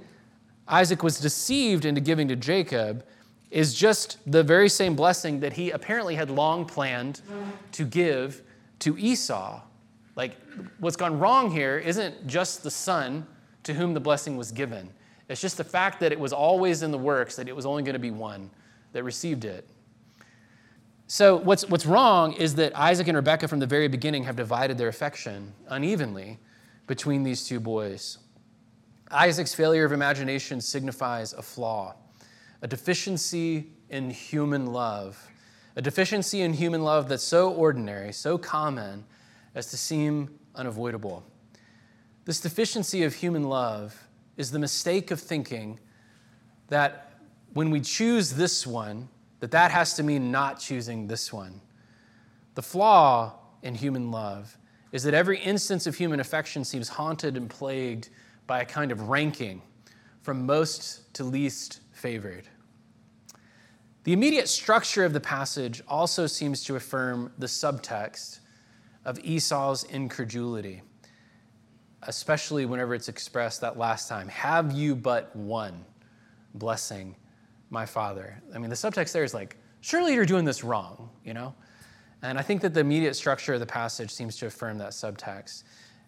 Isaac 0.68 1.02
was 1.02 1.18
deceived 1.18 1.84
into 1.84 2.00
giving 2.00 2.28
to 2.28 2.36
Jacob 2.36 3.04
is 3.50 3.74
just 3.74 4.18
the 4.30 4.42
very 4.42 4.68
same 4.68 4.96
blessing 4.96 5.40
that 5.40 5.52
he 5.52 5.70
apparently 5.70 6.14
had 6.14 6.30
long 6.30 6.64
planned 6.64 7.20
to 7.72 7.84
give 7.84 8.42
to 8.80 8.98
Esau. 8.98 9.60
Like, 10.16 10.36
what's 10.78 10.96
gone 10.96 11.18
wrong 11.18 11.50
here 11.50 11.78
isn't 11.78 12.26
just 12.26 12.62
the 12.62 12.70
son 12.70 13.26
to 13.64 13.74
whom 13.74 13.94
the 13.94 14.00
blessing 14.00 14.36
was 14.36 14.52
given, 14.52 14.90
it's 15.28 15.40
just 15.40 15.56
the 15.56 15.64
fact 15.64 16.00
that 16.00 16.12
it 16.12 16.20
was 16.20 16.32
always 16.32 16.82
in 16.82 16.90
the 16.90 16.98
works 16.98 17.36
that 17.36 17.48
it 17.48 17.56
was 17.56 17.64
only 17.64 17.82
going 17.82 17.94
to 17.94 17.98
be 17.98 18.10
one 18.10 18.50
that 18.92 19.02
received 19.02 19.44
it. 19.44 19.66
So, 21.06 21.36
what's, 21.36 21.68
what's 21.68 21.84
wrong 21.84 22.32
is 22.32 22.54
that 22.54 22.76
Isaac 22.76 23.08
and 23.08 23.16
Rebekah 23.16 23.48
from 23.48 23.58
the 23.58 23.66
very 23.66 23.88
beginning 23.88 24.24
have 24.24 24.36
divided 24.36 24.78
their 24.78 24.88
affection 24.88 25.52
unevenly 25.68 26.38
between 26.86 27.22
these 27.22 27.46
two 27.46 27.60
boys. 27.60 28.18
Isaac's 29.10 29.54
failure 29.54 29.84
of 29.84 29.92
imagination 29.92 30.62
signifies 30.62 31.34
a 31.34 31.42
flaw, 31.42 31.94
a 32.62 32.66
deficiency 32.66 33.70
in 33.90 34.10
human 34.10 34.72
love, 34.72 35.30
a 35.76 35.82
deficiency 35.82 36.40
in 36.40 36.54
human 36.54 36.82
love 36.82 37.08
that's 37.08 37.22
so 37.22 37.52
ordinary, 37.52 38.10
so 38.10 38.38
common, 38.38 39.04
as 39.54 39.66
to 39.66 39.76
seem 39.76 40.38
unavoidable. 40.54 41.22
This 42.24 42.40
deficiency 42.40 43.02
of 43.02 43.14
human 43.14 43.44
love 43.44 44.08
is 44.38 44.50
the 44.50 44.58
mistake 44.58 45.10
of 45.10 45.20
thinking 45.20 45.78
that 46.68 47.12
when 47.52 47.70
we 47.70 47.80
choose 47.80 48.32
this 48.32 48.66
one, 48.66 49.08
that 49.44 49.50
that 49.50 49.70
has 49.70 49.92
to 49.92 50.02
mean 50.02 50.32
not 50.32 50.58
choosing 50.58 51.06
this 51.06 51.30
one. 51.30 51.60
The 52.54 52.62
flaw 52.62 53.34
in 53.62 53.74
human 53.74 54.10
love 54.10 54.56
is 54.90 55.02
that 55.02 55.12
every 55.12 55.38
instance 55.38 55.86
of 55.86 55.94
human 55.94 56.18
affection 56.18 56.64
seems 56.64 56.88
haunted 56.88 57.36
and 57.36 57.50
plagued 57.50 58.08
by 58.46 58.62
a 58.62 58.64
kind 58.64 58.90
of 58.90 59.10
ranking 59.10 59.60
from 60.22 60.46
most 60.46 61.12
to 61.12 61.24
least 61.24 61.80
favored. 61.92 62.48
The 64.04 64.14
immediate 64.14 64.48
structure 64.48 65.04
of 65.04 65.12
the 65.12 65.20
passage 65.20 65.82
also 65.86 66.26
seems 66.26 66.64
to 66.64 66.76
affirm 66.76 67.30
the 67.36 67.46
subtext 67.46 68.40
of 69.04 69.18
Esau's 69.18 69.84
incredulity, 69.84 70.80
especially 72.04 72.64
whenever 72.64 72.94
it's 72.94 73.10
expressed 73.10 73.60
that 73.60 73.76
last 73.76 74.08
time 74.08 74.26
Have 74.28 74.72
you 74.72 74.96
but 74.96 75.36
one 75.36 75.84
blessing 76.54 77.14
my 77.74 77.84
father? 77.84 78.40
I 78.54 78.58
mean, 78.58 78.70
the 78.70 78.76
subtext 78.76 79.12
there 79.12 79.24
is 79.24 79.34
like, 79.34 79.58
Surely 79.84 80.14
you're 80.14 80.24
doing 80.24 80.46
this 80.46 80.64
wrong, 80.64 81.10
you 81.26 81.34
know? 81.34 81.54
And 82.22 82.38
I 82.38 82.42
think 82.42 82.62
that 82.62 82.72
the 82.72 82.80
immediate 82.80 83.14
structure 83.14 83.52
of 83.52 83.60
the 83.60 83.66
passage 83.66 84.10
seems 84.10 84.38
to 84.38 84.46
affirm 84.46 84.78
that 84.78 84.92
subtext. 84.92 85.64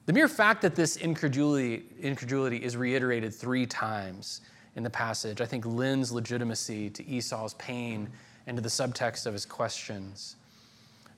The 0.07 0.15
mere 0.15 0.29
fact 0.29 0.63
that 0.63 0.75
this 0.75 0.97
incredulity, 0.97 1.85
incredulity 2.01 2.57
is 2.57 2.75
reiterated 2.75 3.35
three 3.35 3.67
times 3.67 4.41
in 4.77 4.83
the 4.83 4.89
passage, 4.89 5.43
I 5.43 5.45
think, 5.45 5.67
lends 5.67 6.11
legitimacy 6.11 6.89
to 6.89 7.07
Esau's 7.07 7.53
pain 7.55 8.09
and 8.47 8.57
to 8.57 8.63
the 8.63 8.71
subtext 8.71 9.27
of 9.27 9.35
his 9.35 9.45
questions. 9.45 10.37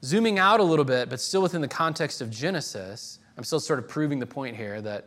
Zooming 0.02 0.40
out 0.40 0.58
a 0.58 0.64
little 0.64 0.84
bit, 0.84 1.08
but 1.08 1.20
still 1.20 1.42
within 1.42 1.60
the 1.60 1.68
context 1.68 2.20
of 2.20 2.28
Genesis, 2.28 3.20
I'm 3.36 3.44
still 3.44 3.60
sort 3.60 3.78
of 3.78 3.86
proving 3.86 4.18
the 4.18 4.26
point 4.26 4.56
here 4.56 4.80
that, 4.80 5.06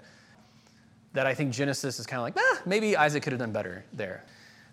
that 1.12 1.28
I 1.28 1.34
think 1.34 1.52
Genesis 1.52 2.00
is 2.00 2.06
kind 2.06 2.20
of 2.20 2.24
like, 2.24 2.36
ah, 2.38 2.62
maybe 2.66 2.96
Isaac 2.96 3.24
could 3.24 3.34
have 3.34 3.42
done 3.42 3.52
better 3.52 3.84
there. 3.92 4.24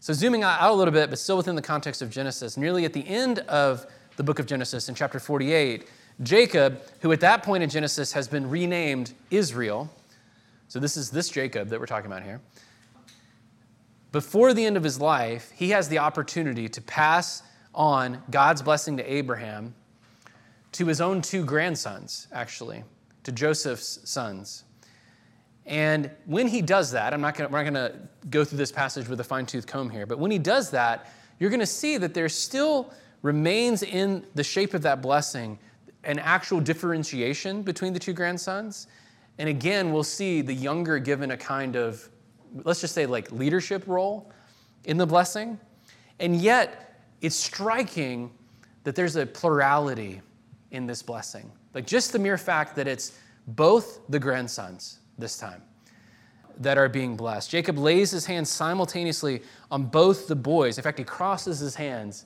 So, 0.01 0.13
zooming 0.13 0.45
out 0.45 0.71
a 0.71 0.73
little 0.73 0.93
bit, 0.93 1.11
but 1.11 1.19
still 1.19 1.37
within 1.37 1.57
the 1.57 1.63
context 1.63 2.03
of 2.03 2.11
Genesis, 2.11 2.57
nearly 2.57 2.85
at 2.85 2.93
the 2.93 3.07
end 3.07 3.41
of 3.41 3.87
the 4.17 4.23
book 4.23 4.39
of 4.39 4.47
Genesis 4.47 4.89
in 4.89 4.95
chapter 4.95 5.19
48, 5.19 5.89
Jacob, 6.23 6.81
who 7.01 7.13
at 7.13 7.21
that 7.21 7.43
point 7.43 7.63
in 7.63 7.71
Genesis 7.71 8.13
has 8.13 8.29
been 8.29 8.49
renamed 8.49 9.13
Israel, 9.31 9.91
so 10.69 10.79
this 10.79 10.97
is 10.97 11.11
this 11.11 11.29
Jacob 11.29 11.69
that 11.69 11.81
we're 11.81 11.87
talking 11.87 12.11
about 12.11 12.23
here. 12.23 12.41
Before 14.13 14.55
the 14.55 14.65
end 14.65 14.77
of 14.77 14.83
his 14.83 15.01
life, 15.01 15.51
he 15.55 15.71
has 15.71 15.89
the 15.89 15.99
opportunity 15.99 16.69
to 16.69 16.81
pass 16.81 17.43
on 17.75 18.23
God's 18.31 18.63
blessing 18.63 18.97
to 18.97 19.13
Abraham 19.13 19.75
to 20.73 20.87
his 20.87 21.01
own 21.01 21.23
two 21.23 21.45
grandsons, 21.45 22.27
actually, 22.33 22.85
to 23.25 23.33
Joseph's 23.33 24.01
sons. 24.05 24.65
And 25.69 26.11
when 26.25 26.49
he 26.49 26.63
does 26.63 26.91
that, 26.93 27.13
I'm 27.13 27.21
not 27.21 27.37
gonna, 27.37 27.51
we're 27.51 27.63
not 27.63 27.71
going 27.71 27.93
to 27.93 27.99
go 28.31 28.43
through 28.43 28.57
this 28.57 28.73
passage 28.73 29.07
with 29.07 29.21
a 29.21 29.25
fine 29.25 29.45
tooth 29.45 29.67
comb 29.67 29.91
here, 29.91 30.07
but 30.07 30.19
when 30.19 30.31
he 30.31 30.39
does 30.39 30.71
that, 30.71 31.13
you're 31.39 31.51
going 31.51 31.61
to 31.61 31.67
see 31.67 31.99
that 31.99 32.15
there 32.15 32.29
still 32.31 32.93
remains 33.21 33.83
in 33.83 34.25
the 34.35 34.43
shape 34.43 34.73
of 34.73 34.81
that 34.83 35.03
blessing 35.03 35.59
an 36.05 36.19
actual 36.21 36.59
differentiation 36.59 37.63
between 37.63 37.93
the 37.93 37.99
two 37.99 38.15
grandsons. 38.15 38.87
And 39.37 39.49
again, 39.49 39.93
we'll 39.93 40.05
see 40.05 40.41
the 40.41 40.55
younger 40.55 40.99
given 40.99 41.33
a 41.33 41.37
kind 41.37 41.77
of, 41.77 42.09
let's 42.65 42.81
just 42.81 42.95
say, 42.95 43.05
like 43.05 43.31
leadership 43.31 43.85
role 43.87 44.33
in 44.85 44.97
the 44.97 45.07
blessing. 45.07 45.61
And 46.19 46.37
yet, 46.37 46.99
it's 47.21 47.37
striking 47.37 48.31
that 48.85 48.95
there's 48.95 49.17
a 49.17 49.27
plurality 49.27 50.23
in 50.71 50.87
this 50.87 51.03
blessing. 51.03 51.51
Like 51.75 51.87
just 51.87 52.13
the 52.13 52.19
mere 52.19 52.39
fact 52.39 52.75
that 52.77 52.89
it's 52.89 53.19
both 53.49 54.01
the 54.09 54.19
grandsons 54.19 55.01
this 55.19 55.37
time 55.37 55.63
that 56.61 56.77
are 56.77 56.89
being 56.89 57.17
blessed. 57.17 57.51
Jacob 57.51 57.79
lays 57.79 58.11
his 58.11 58.27
hands 58.27 58.51
simultaneously 58.51 59.43
on 59.71 59.85
both 59.85 60.27
the 60.27 60.35
boys. 60.35 60.77
In 60.77 60.83
fact, 60.83 60.99
he 60.99 61.05
crosses 61.05 61.59
his 61.59 61.75
hands 61.75 62.25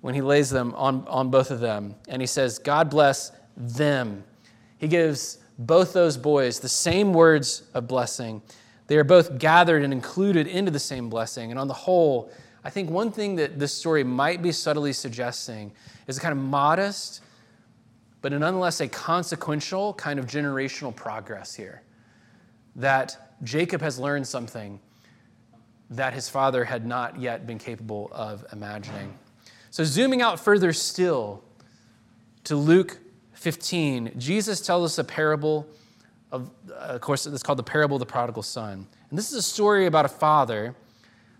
when 0.00 0.14
he 0.14 0.22
lays 0.22 0.48
them 0.48 0.74
on, 0.74 1.06
on 1.06 1.30
both 1.30 1.50
of 1.50 1.60
them. 1.60 1.94
And 2.08 2.22
he 2.22 2.26
says, 2.26 2.58
God 2.58 2.88
bless 2.88 3.32
them. 3.56 4.24
He 4.78 4.88
gives 4.88 5.38
both 5.58 5.92
those 5.92 6.16
boys 6.16 6.60
the 6.60 6.68
same 6.68 7.12
words 7.12 7.64
of 7.74 7.86
blessing. 7.86 8.40
They 8.86 8.96
are 8.96 9.04
both 9.04 9.38
gathered 9.38 9.84
and 9.84 9.92
included 9.92 10.46
into 10.46 10.70
the 10.70 10.78
same 10.78 11.10
blessing. 11.10 11.50
And 11.50 11.60
on 11.60 11.68
the 11.68 11.74
whole, 11.74 12.32
I 12.64 12.70
think 12.70 12.90
one 12.90 13.12
thing 13.12 13.36
that 13.36 13.58
this 13.58 13.72
story 13.72 14.02
might 14.02 14.40
be 14.40 14.50
subtly 14.50 14.94
suggesting 14.94 15.72
is 16.06 16.16
a 16.16 16.20
kind 16.20 16.32
of 16.32 16.42
modest 16.42 17.20
but 18.22 18.32
nonetheless 18.32 18.80
a 18.80 18.88
consequential 18.88 19.92
kind 19.94 20.18
of 20.18 20.26
generational 20.26 20.94
progress 20.94 21.54
here. 21.54 21.82
That 22.76 23.34
Jacob 23.42 23.80
has 23.82 23.98
learned 23.98 24.26
something 24.26 24.80
that 25.90 26.14
his 26.14 26.28
father 26.28 26.64
had 26.64 26.86
not 26.86 27.20
yet 27.20 27.46
been 27.46 27.58
capable 27.58 28.10
of 28.12 28.44
imagining. 28.52 29.12
So, 29.70 29.84
zooming 29.84 30.22
out 30.22 30.40
further 30.40 30.72
still 30.72 31.44
to 32.44 32.56
Luke 32.56 32.98
15, 33.34 34.12
Jesus 34.18 34.60
tells 34.60 34.84
us 34.92 34.98
a 34.98 35.04
parable 35.04 35.66
of, 36.30 36.50
uh, 36.70 36.74
of 36.74 37.00
course, 37.02 37.26
it's 37.26 37.42
called 37.42 37.58
the 37.58 37.62
parable 37.62 37.96
of 37.96 38.00
the 38.00 38.06
prodigal 38.06 38.42
son. 38.42 38.86
And 39.10 39.18
this 39.18 39.30
is 39.30 39.38
a 39.38 39.42
story 39.42 39.86
about 39.86 40.06
a 40.06 40.08
father. 40.08 40.74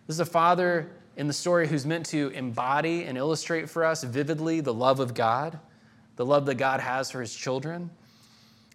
This 0.07 0.17
is 0.17 0.21
a 0.21 0.27
father 0.27 0.91
in 1.17 1.27
the 1.29 1.33
story 1.33 1.67
who's 1.67 1.87
meant 1.87 2.07
to 2.07 2.29
embody 2.29 3.05
and 3.05 3.17
illustrate 3.17 3.71
for 3.71 3.85
us 3.85 4.03
vividly 4.05 4.61
the 4.61 4.75
love 4.75 5.01
of 5.01 5.15
God 5.15 5.59
the 6.17 6.27
love 6.27 6.47
that 6.47 6.55
God 6.55 6.81
has 6.81 7.11
for 7.11 7.21
his 7.21 7.35
children. 7.35 7.91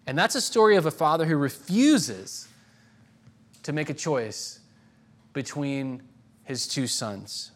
And 0.06 0.18
that's 0.18 0.34
a 0.34 0.40
story 0.40 0.76
of 0.76 0.86
a 0.86 0.90
father 0.90 1.26
who 1.26 1.36
refuses 1.36 2.47
to 3.68 3.74
make 3.74 3.90
a 3.90 3.94
choice 3.94 4.60
between 5.34 6.02
his 6.44 6.66
two 6.66 6.86
sons. 6.86 7.50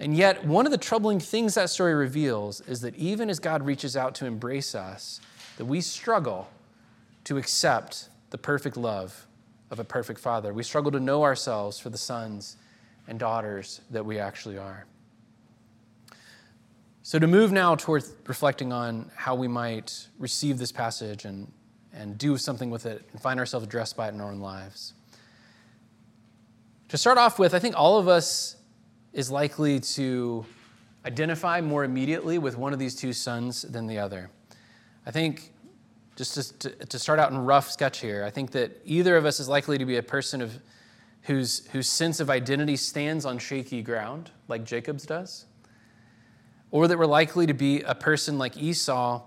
And 0.00 0.12
yet, 0.12 0.44
one 0.44 0.66
of 0.66 0.72
the 0.72 0.78
troubling 0.78 1.20
things 1.20 1.54
that 1.54 1.70
story 1.70 1.94
reveals 1.94 2.60
is 2.62 2.80
that 2.80 2.96
even 2.96 3.30
as 3.30 3.38
God 3.38 3.64
reaches 3.64 3.96
out 3.96 4.16
to 4.16 4.26
embrace 4.26 4.74
us, 4.74 5.20
that 5.56 5.66
we 5.66 5.80
struggle 5.80 6.50
to 7.22 7.36
accept 7.38 8.08
the 8.30 8.38
perfect 8.38 8.76
love 8.76 9.28
of 9.70 9.78
a 9.78 9.84
perfect 9.84 10.18
father. 10.18 10.52
We 10.52 10.64
struggle 10.64 10.90
to 10.90 10.98
know 10.98 11.22
ourselves 11.22 11.78
for 11.78 11.88
the 11.88 11.96
sons 11.96 12.56
and 13.06 13.20
daughters 13.20 13.82
that 13.92 14.04
we 14.04 14.18
actually 14.18 14.58
are. 14.58 14.84
So, 17.04 17.20
to 17.20 17.28
move 17.28 17.52
now 17.52 17.76
towards 17.76 18.12
reflecting 18.26 18.72
on 18.72 19.12
how 19.14 19.36
we 19.36 19.46
might 19.46 20.08
receive 20.18 20.58
this 20.58 20.72
passage 20.72 21.24
and, 21.24 21.52
and 21.92 22.16
do 22.18 22.36
something 22.36 22.70
with 22.70 22.86
it 22.86 23.06
and 23.12 23.20
find 23.20 23.38
ourselves 23.38 23.66
addressed 23.66 23.96
by 23.96 24.08
it 24.08 24.14
in 24.14 24.20
our 24.20 24.30
own 24.30 24.40
lives. 24.40 24.94
To 26.88 26.98
start 26.98 27.18
off 27.18 27.38
with, 27.38 27.54
I 27.54 27.58
think 27.58 27.74
all 27.76 27.98
of 27.98 28.08
us 28.08 28.56
is 29.12 29.30
likely 29.30 29.80
to 29.80 30.44
identify 31.04 31.60
more 31.60 31.84
immediately 31.84 32.38
with 32.38 32.56
one 32.56 32.72
of 32.72 32.78
these 32.78 32.94
two 32.94 33.12
sons 33.12 33.62
than 33.62 33.86
the 33.86 33.98
other. 33.98 34.30
I 35.06 35.10
think, 35.10 35.52
just 36.16 36.60
to, 36.60 36.70
to 36.70 36.98
start 36.98 37.18
out 37.18 37.30
in 37.30 37.38
rough 37.38 37.70
sketch 37.70 38.00
here, 38.00 38.24
I 38.24 38.30
think 38.30 38.52
that 38.52 38.80
either 38.84 39.16
of 39.16 39.24
us 39.24 39.40
is 39.40 39.48
likely 39.48 39.78
to 39.78 39.84
be 39.84 39.96
a 39.96 40.02
person 40.02 40.40
of, 40.40 40.58
whose, 41.22 41.66
whose 41.68 41.88
sense 41.88 42.20
of 42.20 42.30
identity 42.30 42.76
stands 42.76 43.24
on 43.24 43.38
shaky 43.38 43.82
ground, 43.82 44.30
like 44.48 44.64
Jacob's 44.64 45.04
does 45.04 45.46
or 46.72 46.88
that 46.88 46.98
we're 46.98 47.06
likely 47.06 47.46
to 47.46 47.54
be 47.54 47.82
a 47.82 47.94
person 47.94 48.38
like 48.38 48.56
Esau 48.56 49.22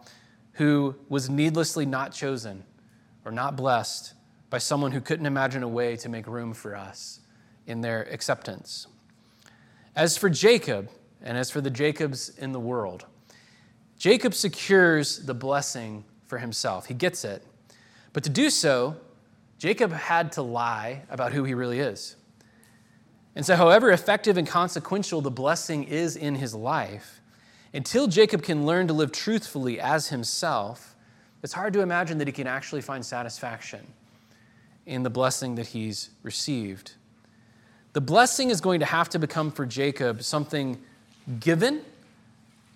who 0.55 0.95
was 1.09 1.29
needlessly 1.29 1.85
not 1.85 2.11
chosen 2.11 2.63
or 3.23 3.31
not 3.31 3.55
blessed 3.55 4.13
by 4.49 4.57
someone 4.57 4.91
who 4.91 5.01
couldn't 5.01 5.25
imagine 5.25 5.63
a 5.63 5.67
way 5.67 5.95
to 5.97 6.09
make 6.09 6.27
room 6.27 6.53
for 6.53 6.75
us 6.75 7.19
in 7.67 7.81
their 7.81 8.03
acceptance. 8.11 8.87
As 9.95 10.17
for 10.17 10.29
Jacob, 10.29 10.89
and 11.21 11.37
as 11.37 11.49
for 11.49 11.61
the 11.61 11.69
Jacobs 11.69 12.29
in 12.37 12.51
the 12.51 12.59
world, 12.59 13.05
Jacob 13.97 14.33
secures 14.33 15.19
the 15.25 15.33
blessing 15.33 16.03
for 16.27 16.37
himself. 16.37 16.85
He 16.85 16.93
gets 16.93 17.25
it. 17.25 17.43
But 18.13 18.23
to 18.23 18.29
do 18.29 18.49
so, 18.49 18.97
Jacob 19.57 19.91
had 19.91 20.31
to 20.33 20.41
lie 20.41 21.03
about 21.09 21.33
who 21.33 21.43
he 21.43 21.53
really 21.53 21.79
is. 21.79 22.15
And 23.35 23.45
so, 23.45 23.55
however 23.55 23.91
effective 23.91 24.37
and 24.37 24.47
consequential 24.47 25.21
the 25.21 25.31
blessing 25.31 25.83
is 25.83 26.15
in 26.15 26.35
his 26.35 26.53
life, 26.53 27.19
until 27.75 28.07
Jacob 28.07 28.41
can 28.41 28.65
learn 28.65 28.87
to 28.87 28.93
live 28.93 29.11
truthfully 29.11 29.81
as 29.81 30.07
himself, 30.07 30.95
it's 31.43 31.51
hard 31.51 31.73
to 31.73 31.81
imagine 31.81 32.17
that 32.19 32.27
he 32.27 32.31
can 32.31 32.47
actually 32.47 32.81
find 32.81 33.05
satisfaction 33.05 33.85
in 34.85 35.03
the 35.03 35.09
blessing 35.09 35.55
that 35.55 35.67
he's 35.67 36.09
received. 36.23 36.93
The 37.91 37.99
blessing 37.99 38.49
is 38.49 38.61
going 38.61 38.79
to 38.79 38.85
have 38.85 39.09
to 39.09 39.19
become 39.19 39.51
for 39.51 39.65
Jacob 39.65 40.23
something 40.23 40.81
given 41.41 41.81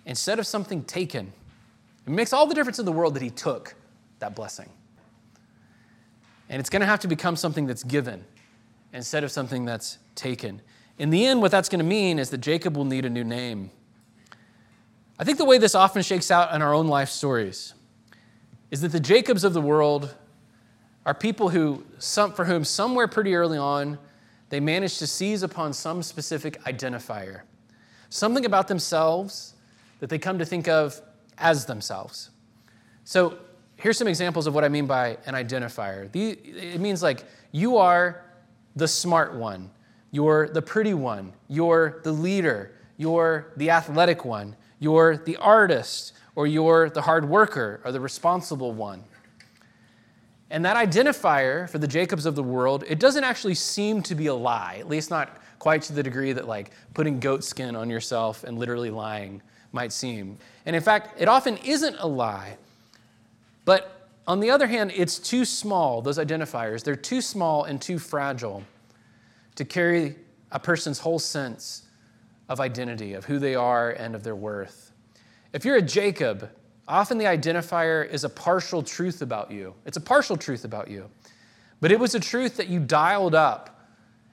instead 0.04 0.38
of 0.38 0.46
something 0.46 0.84
taken. 0.84 1.32
It 2.06 2.10
makes 2.10 2.34
all 2.34 2.46
the 2.46 2.54
difference 2.54 2.78
in 2.78 2.84
the 2.84 2.92
world 2.92 3.14
that 3.14 3.22
he 3.22 3.30
took 3.30 3.74
that 4.18 4.34
blessing. 4.34 4.68
And 6.50 6.60
it's 6.60 6.68
going 6.68 6.80
to 6.80 6.86
have 6.86 7.00
to 7.00 7.08
become 7.08 7.36
something 7.36 7.66
that's 7.66 7.84
given 7.84 8.24
instead 8.92 9.24
of 9.24 9.32
something 9.32 9.64
that's 9.64 9.98
taken. 10.14 10.60
In 10.98 11.08
the 11.08 11.24
end, 11.24 11.40
what 11.40 11.52
that's 11.52 11.70
going 11.70 11.78
to 11.78 11.84
mean 11.84 12.18
is 12.18 12.28
that 12.30 12.38
Jacob 12.38 12.76
will 12.76 12.84
need 12.84 13.06
a 13.06 13.10
new 13.10 13.24
name. 13.24 13.70
I 15.20 15.24
think 15.24 15.36
the 15.36 15.44
way 15.44 15.58
this 15.58 15.74
often 15.74 16.00
shakes 16.00 16.30
out 16.30 16.54
in 16.54 16.62
our 16.62 16.72
own 16.72 16.88
life 16.88 17.10
stories 17.10 17.74
is 18.70 18.80
that 18.80 18.90
the 18.90 18.98
Jacobs 18.98 19.44
of 19.44 19.52
the 19.52 19.60
world 19.60 20.14
are 21.04 21.12
people 21.12 21.50
who, 21.50 21.84
some, 21.98 22.32
for 22.32 22.46
whom 22.46 22.64
somewhere 22.64 23.06
pretty 23.06 23.34
early 23.34 23.58
on, 23.58 23.98
they 24.48 24.60
managed 24.60 24.98
to 25.00 25.06
seize 25.06 25.42
upon 25.42 25.74
some 25.74 26.02
specific 26.02 26.58
identifier, 26.64 27.42
something 28.08 28.46
about 28.46 28.66
themselves 28.66 29.56
that 29.98 30.08
they 30.08 30.18
come 30.18 30.38
to 30.38 30.46
think 30.46 30.68
of 30.68 30.98
as 31.36 31.66
themselves. 31.66 32.30
So 33.04 33.36
here's 33.76 33.98
some 33.98 34.08
examples 34.08 34.46
of 34.46 34.54
what 34.54 34.64
I 34.64 34.70
mean 34.70 34.86
by 34.86 35.18
an 35.26 35.34
identifier. 35.34 36.08
it 36.16 36.80
means 36.80 37.02
like 37.02 37.24
you 37.52 37.76
are 37.76 38.24
the 38.74 38.88
smart 38.88 39.34
one, 39.34 39.70
you're 40.12 40.48
the 40.48 40.62
pretty 40.62 40.94
one, 40.94 41.34
you're 41.46 42.00
the 42.04 42.12
leader, 42.12 42.72
you're 42.96 43.52
the 43.58 43.68
athletic 43.68 44.24
one, 44.24 44.56
you're 44.80 45.16
the 45.16 45.36
artist, 45.36 46.14
or 46.34 46.46
you're 46.46 46.90
the 46.90 47.02
hard 47.02 47.28
worker 47.28 47.80
or 47.84 47.92
the 47.92 48.00
responsible 48.00 48.72
one. 48.72 49.04
And 50.50 50.64
that 50.64 50.76
identifier 50.76 51.68
for 51.70 51.78
the 51.78 51.86
Jacobs 51.86 52.26
of 52.26 52.34
the 52.34 52.42
world, 52.42 52.82
it 52.88 52.98
doesn't 52.98 53.22
actually 53.22 53.54
seem 53.54 54.02
to 54.02 54.14
be 54.14 54.26
a 54.26 54.34
lie, 54.34 54.78
at 54.80 54.88
least 54.88 55.10
not 55.10 55.36
quite 55.58 55.82
to 55.82 55.92
the 55.92 56.02
degree 56.02 56.32
that 56.32 56.48
like 56.48 56.72
putting 56.94 57.20
goat 57.20 57.44
skin 57.44 57.76
on 57.76 57.88
yourself 57.88 58.42
and 58.42 58.58
literally 58.58 58.90
lying 58.90 59.42
might 59.72 59.92
seem. 59.92 60.38
And 60.66 60.74
in 60.74 60.82
fact, 60.82 61.20
it 61.20 61.28
often 61.28 61.56
isn't 61.58 61.96
a 62.00 62.06
lie. 62.06 62.56
But 63.64 64.08
on 64.26 64.40
the 64.40 64.50
other 64.50 64.66
hand, 64.66 64.92
it's 64.94 65.18
too 65.18 65.44
small, 65.44 66.02
those 66.02 66.18
identifiers, 66.18 66.82
they're 66.82 66.96
too 66.96 67.20
small 67.20 67.64
and 67.64 67.80
too 67.80 67.98
fragile 67.98 68.64
to 69.54 69.64
carry 69.64 70.16
a 70.50 70.58
person's 70.58 70.98
whole 70.98 71.18
sense 71.18 71.82
of 72.50 72.60
identity, 72.60 73.14
of 73.14 73.24
who 73.24 73.38
they 73.38 73.54
are 73.54 73.92
and 73.92 74.14
of 74.14 74.24
their 74.24 74.34
worth. 74.34 74.92
If 75.52 75.64
you're 75.64 75.76
a 75.76 75.82
Jacob, 75.82 76.50
often 76.88 77.16
the 77.16 77.24
identifier 77.24 78.06
is 78.06 78.24
a 78.24 78.28
partial 78.28 78.82
truth 78.82 79.22
about 79.22 79.52
you. 79.52 79.72
It's 79.86 79.96
a 79.96 80.00
partial 80.00 80.36
truth 80.36 80.64
about 80.64 80.90
you. 80.90 81.08
But 81.80 81.92
it 81.92 82.00
was 82.00 82.16
a 82.16 82.20
truth 82.20 82.56
that 82.56 82.66
you 82.66 82.80
dialed 82.80 83.36
up 83.36 83.86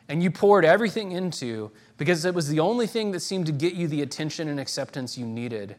and 0.10 0.24
you 0.24 0.32
poured 0.32 0.66
everything 0.66 1.12
into 1.12 1.72
because 1.98 2.26
it 2.26 2.34
was 2.34 2.50
the 2.50 2.60
only 2.60 2.88
thing 2.88 3.12
that 3.12 3.20
seemed 3.20 3.46
to 3.46 3.52
get 3.52 3.74
you 3.74 3.88
the 3.88 4.02
attention 4.02 4.50
and 4.50 4.60
acceptance 4.60 5.16
you 5.16 5.26
needed. 5.26 5.76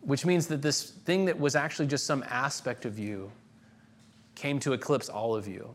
Which 0.00 0.24
means 0.24 0.46
that 0.46 0.62
this 0.62 0.90
thing 0.90 1.26
that 1.26 1.38
was 1.38 1.54
actually 1.54 1.86
just 1.86 2.06
some 2.06 2.24
aspect 2.28 2.86
of 2.86 2.98
you 2.98 3.30
came 4.34 4.58
to 4.60 4.72
eclipse 4.72 5.10
all 5.10 5.36
of 5.36 5.46
you. 5.46 5.68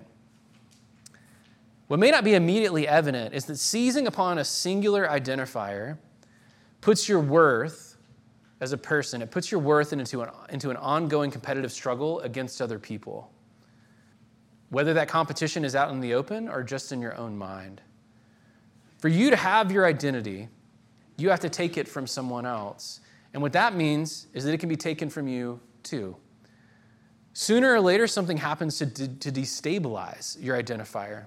What 1.87 1.99
may 1.99 2.11
not 2.11 2.23
be 2.23 2.33
immediately 2.33 2.87
evident 2.87 3.33
is 3.33 3.45
that 3.45 3.57
seizing 3.57 4.07
upon 4.07 4.37
a 4.37 4.43
singular 4.45 5.07
identifier 5.07 5.97
puts 6.81 7.07
your 7.07 7.19
worth 7.19 7.97
as 8.61 8.71
a 8.71 8.77
person, 8.77 9.21
it 9.21 9.31
puts 9.31 9.51
your 9.51 9.59
worth 9.59 9.93
into 9.93 10.21
an, 10.21 10.29
into 10.49 10.69
an 10.69 10.77
ongoing 10.77 11.29
competitive 11.29 11.71
struggle 11.71 12.21
against 12.21 12.61
other 12.61 12.79
people 12.79 13.31
whether 14.69 14.93
that 14.93 15.07
competition 15.07 15.63
is 15.63 15.75
out 15.75 15.91
in 15.91 15.99
the 15.99 16.13
open 16.13 16.49
or 16.49 16.63
just 16.63 16.91
in 16.91 17.01
your 17.01 17.15
own 17.17 17.37
mind. 17.37 17.81
For 18.97 19.07
you 19.07 19.29
to 19.29 19.35
have 19.35 19.71
your 19.71 19.85
identity, 19.85 20.49
you 21.17 21.29
have 21.29 21.39
to 21.41 21.49
take 21.49 21.77
it 21.77 21.87
from 21.87 22.07
someone 22.07 22.45
else. 22.45 22.99
And 23.33 23.41
what 23.41 23.53
that 23.53 23.75
means 23.75 24.27
is 24.33 24.43
that 24.43 24.53
it 24.53 24.57
can 24.57 24.69
be 24.69 24.75
taken 24.75 25.09
from 25.09 25.27
you 25.27 25.59
too. 25.83 26.15
Sooner 27.33 27.73
or 27.73 27.81
later, 27.81 28.07
something 28.07 28.37
happens 28.37 28.77
to, 28.79 28.85
de- 28.85 29.07
to 29.07 29.31
destabilize 29.31 30.41
your 30.41 30.61
identifier. 30.61 31.25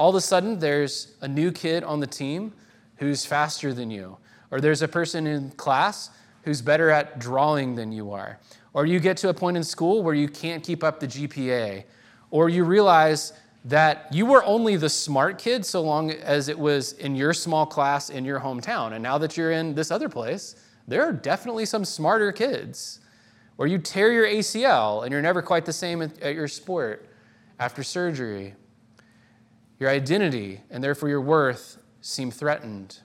All 0.00 0.08
of 0.08 0.14
a 0.14 0.20
sudden, 0.22 0.58
there's 0.58 1.12
a 1.20 1.28
new 1.28 1.52
kid 1.52 1.84
on 1.84 2.00
the 2.00 2.06
team 2.06 2.54
who's 2.96 3.26
faster 3.26 3.74
than 3.74 3.90
you, 3.90 4.16
or 4.50 4.58
there's 4.58 4.80
a 4.80 4.88
person 4.88 5.26
in 5.26 5.50
class 5.50 6.08
who's 6.44 6.62
better 6.62 6.88
at 6.88 7.18
drawing 7.18 7.74
than 7.74 7.92
you 7.92 8.10
are, 8.10 8.38
or 8.72 8.86
you 8.86 8.98
get 8.98 9.18
to 9.18 9.28
a 9.28 9.34
point 9.34 9.58
in 9.58 9.62
school 9.62 10.02
where 10.02 10.14
you 10.14 10.26
can't 10.26 10.64
keep 10.64 10.82
up 10.82 11.00
the 11.00 11.06
GPA, 11.06 11.84
or 12.30 12.48
you 12.48 12.64
realize 12.64 13.34
that 13.66 14.06
you 14.10 14.24
were 14.24 14.42
only 14.44 14.76
the 14.76 14.88
smart 14.88 15.38
kid 15.38 15.66
so 15.66 15.82
long 15.82 16.10
as 16.12 16.48
it 16.48 16.58
was 16.58 16.94
in 16.94 17.14
your 17.14 17.34
small 17.34 17.66
class 17.66 18.08
in 18.08 18.24
your 18.24 18.40
hometown. 18.40 18.92
And 18.94 19.02
now 19.02 19.18
that 19.18 19.36
you're 19.36 19.52
in 19.52 19.74
this 19.74 19.90
other 19.90 20.08
place, 20.08 20.56
there 20.88 21.02
are 21.04 21.12
definitely 21.12 21.66
some 21.66 21.84
smarter 21.84 22.32
kids. 22.32 23.00
Or 23.58 23.66
you 23.66 23.76
tear 23.76 24.10
your 24.10 24.24
ACL 24.24 25.02
and 25.02 25.12
you're 25.12 25.20
never 25.20 25.42
quite 25.42 25.66
the 25.66 25.74
same 25.74 26.00
at 26.00 26.34
your 26.34 26.48
sport 26.48 27.06
after 27.58 27.82
surgery. 27.82 28.54
Your 29.80 29.90
identity 29.90 30.60
and 30.70 30.84
therefore 30.84 31.08
your 31.08 31.20
worth 31.20 31.78
seem 32.00 32.30
threatened. 32.30 33.00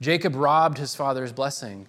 Jacob 0.00 0.36
robbed 0.36 0.78
his 0.78 0.94
father's 0.94 1.32
blessing 1.32 1.88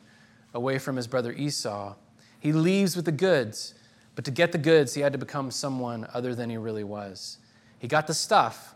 away 0.53 0.79
from 0.79 0.95
his 0.95 1.05
brother 1.05 1.31
Esau. 1.31 1.93
He 2.39 2.51
leaves 2.51 2.95
with 2.95 3.05
the 3.05 3.11
goods 3.11 3.75
but 4.15 4.25
to 4.25 4.31
get 4.31 4.51
the 4.51 4.57
goods, 4.57 4.93
he 4.93 5.01
had 5.01 5.13
to 5.13 5.19
become 5.19 5.51
someone 5.51 6.07
other 6.13 6.35
than 6.35 6.49
he 6.49 6.57
really 6.57 6.83
was. 6.83 7.37
He 7.79 7.87
got 7.87 8.07
the 8.07 8.13
stuff, 8.13 8.75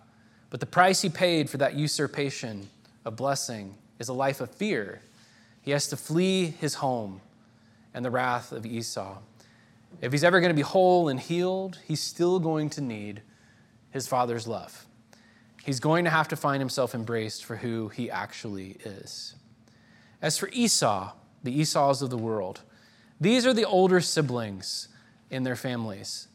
but 0.50 0.60
the 0.60 0.66
price 0.66 1.02
he 1.02 1.10
paid 1.10 1.50
for 1.50 1.58
that 1.58 1.76
usurpation 1.76 2.70
of 3.04 3.16
blessing 3.16 3.76
is 4.00 4.08
a 4.08 4.14
life 4.14 4.42
of 4.42 4.50
fear. 4.50 5.02
He 5.62 5.72
has 5.72 5.88
to 5.88 5.98
flee 5.98 6.46
his 6.46 6.76
home 6.76 7.22
and 7.94 8.04
the 8.04 8.12
wrath 8.12 8.52
of 8.52 8.66
Esau. 8.66 9.18
If 10.02 10.12
he's 10.12 10.24
ever 10.24 10.40
going 10.40 10.50
to 10.50 10.56
be 10.56 10.62
whole 10.62 11.10
and 11.10 11.20
healed, 11.20 11.80
he's 11.86 12.02
still 12.02 12.40
going 12.40 12.70
to 12.72 12.82
need 12.82 13.22
his 13.96 14.08
father's 14.08 14.46
love. 14.46 14.86
He's 15.64 15.80
going 15.80 16.04
to 16.04 16.12
have 16.12 16.28
to 16.28 16.36
find 16.36 16.60
himself 16.60 16.94
embraced 16.94 17.46
for 17.46 17.56
who 17.56 17.88
he 17.88 18.12
actually 18.12 18.78
is. 18.84 19.36
As 20.22 20.38
for 20.38 20.50
Esau, 20.52 21.14
the 21.44 21.58
Esau's 21.62 22.02
of 22.02 22.10
the 22.10 22.18
world, 22.18 22.60
these 23.22 23.48
are 23.48 23.54
the 23.54 23.64
older 23.64 24.02
siblings 24.02 24.90
in 25.30 25.44
their 25.44 25.56
families. 25.56 26.28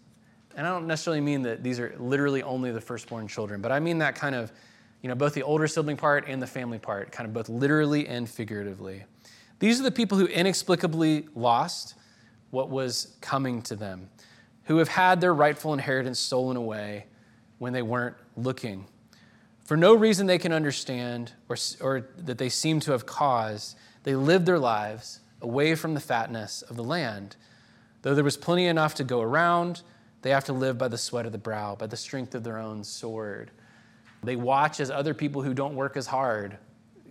And 0.57 0.66
I 0.66 0.70
don't 0.70 0.87
necessarily 0.87 1.20
mean 1.20 1.42
that 1.42 1.62
these 1.62 1.79
are 1.79 1.94
literally 1.99 2.42
only 2.42 2.73
the 2.73 2.81
firstborn 2.81 3.29
children, 3.29 3.61
but 3.61 3.70
I 3.70 3.79
mean 3.79 3.99
that 3.99 4.14
kind 4.14 4.35
of, 4.35 4.51
you 5.03 5.11
know, 5.11 5.14
both 5.14 5.35
the 5.35 5.42
older 5.42 5.68
sibling 5.68 5.99
part 5.99 6.25
and 6.27 6.40
the 6.40 6.46
family 6.46 6.79
part, 6.79 7.12
kind 7.12 7.29
of 7.29 7.35
both 7.35 7.51
literally 7.51 8.09
and 8.09 8.27
figuratively. 8.27 9.05
These 9.59 9.79
are 9.79 9.83
the 9.83 9.92
people 9.92 10.16
who 10.16 10.27
inexplicably 10.27 11.29
lost 11.35 11.94
what 12.53 12.70
was 12.70 13.16
coming 13.20 13.61
to 13.62 13.77
them, 13.77 14.09
who 14.64 14.79
have 14.79 14.88
had 14.88 15.20
their 15.20 15.35
rightful 15.35 15.75
inheritance 15.75 16.18
stolen 16.18 16.57
away 16.57 17.05
when 17.61 17.73
they 17.73 17.83
weren't 17.83 18.16
looking. 18.37 18.85
For 19.64 19.77
no 19.77 19.94
reason 19.94 20.27
they 20.27 20.38
can 20.38 20.53
understand 20.53 21.31
or, 21.49 21.57
or 21.81 22.09
that 22.18 22.38
they 22.38 22.49
seem 22.49 22.81
to 22.81 22.90
have 22.90 23.07
caused, 23.07 23.77
they 24.03 24.16
lived 24.16 24.46
their 24.46 24.59
lives 24.59 25.20
away 25.40 25.77
from 25.77 25.94
the 25.94 26.01
fatness 26.01 26.62
of 26.62 26.75
the 26.75 26.83
land 26.83 27.37
Though 28.03 28.14
there 28.14 28.25
was 28.25 28.37
plenty 28.37 28.66
enough 28.66 28.94
to 28.96 29.05
go 29.05 29.20
around, 29.20 29.83
they 30.23 30.31
have 30.31 30.44
to 30.44 30.53
live 30.53 30.79
by 30.79 30.88
the 30.88 30.99
sweat 30.99 31.27
of 31.27 31.33
the 31.33 31.38
brow, 31.38 31.75
by 31.75 31.87
the 31.87 31.96
strength 31.96 32.35
of 32.35 32.44
their 32.44 32.59
own 32.59 32.85
sword. 32.85 33.51
They 34.23 34.37
watch 34.37 34.81
as 34.81 34.90
other 34.90 35.14
people 35.14 35.42
who 35.42 35.55
don't 35.55 35.75
work 35.75 35.96
as 35.96 36.07
hard 36.07 36.59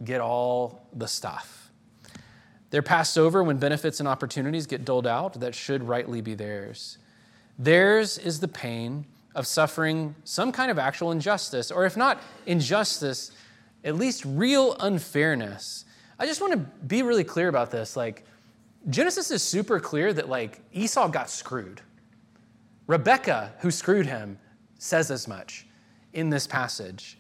get 0.03 0.21
all 0.21 0.87
the 0.93 1.07
stuff. 1.07 1.71
They're 2.69 2.81
passed 2.81 3.17
over 3.17 3.43
when 3.43 3.57
benefits 3.57 3.99
and 3.99 4.07
opportunities 4.07 4.67
get 4.67 4.85
doled 4.85 5.07
out 5.07 5.39
that 5.39 5.55
should 5.55 5.83
rightly 5.83 6.21
be 6.21 6.35
theirs. 6.35 6.97
Theirs 7.57 8.17
is 8.17 8.39
the 8.39 8.47
pain 8.47 9.05
of 9.35 9.45
suffering 9.45 10.15
some 10.23 10.51
kind 10.51 10.71
of 10.71 10.79
actual 10.79 11.11
injustice, 11.11 11.71
or 11.71 11.85
if 11.85 11.95
not 11.95 12.21
injustice, 12.45 13.31
at 13.83 13.95
least 13.95 14.25
real 14.25 14.75
unfairness. 14.79 15.85
I 16.17 16.25
just 16.25 16.41
want 16.41 16.53
to 16.53 16.57
be 16.57 17.01
really 17.01 17.23
clear 17.23 17.47
about 17.47 17.71
this. 17.71 17.95
Like, 17.95 18.25
Genesis 18.89 19.31
is 19.31 19.43
super 19.43 19.79
clear 19.79 20.13
that 20.13 20.29
like 20.29 20.61
Esau 20.73 21.07
got 21.07 21.29
screwed. 21.29 21.81
Rebecca, 22.87 23.53
who 23.59 23.71
screwed 23.71 24.05
him, 24.05 24.39
says 24.79 25.11
as 25.11 25.27
much 25.27 25.67
in 26.13 26.29
this 26.29 26.47
passage. 26.47 27.17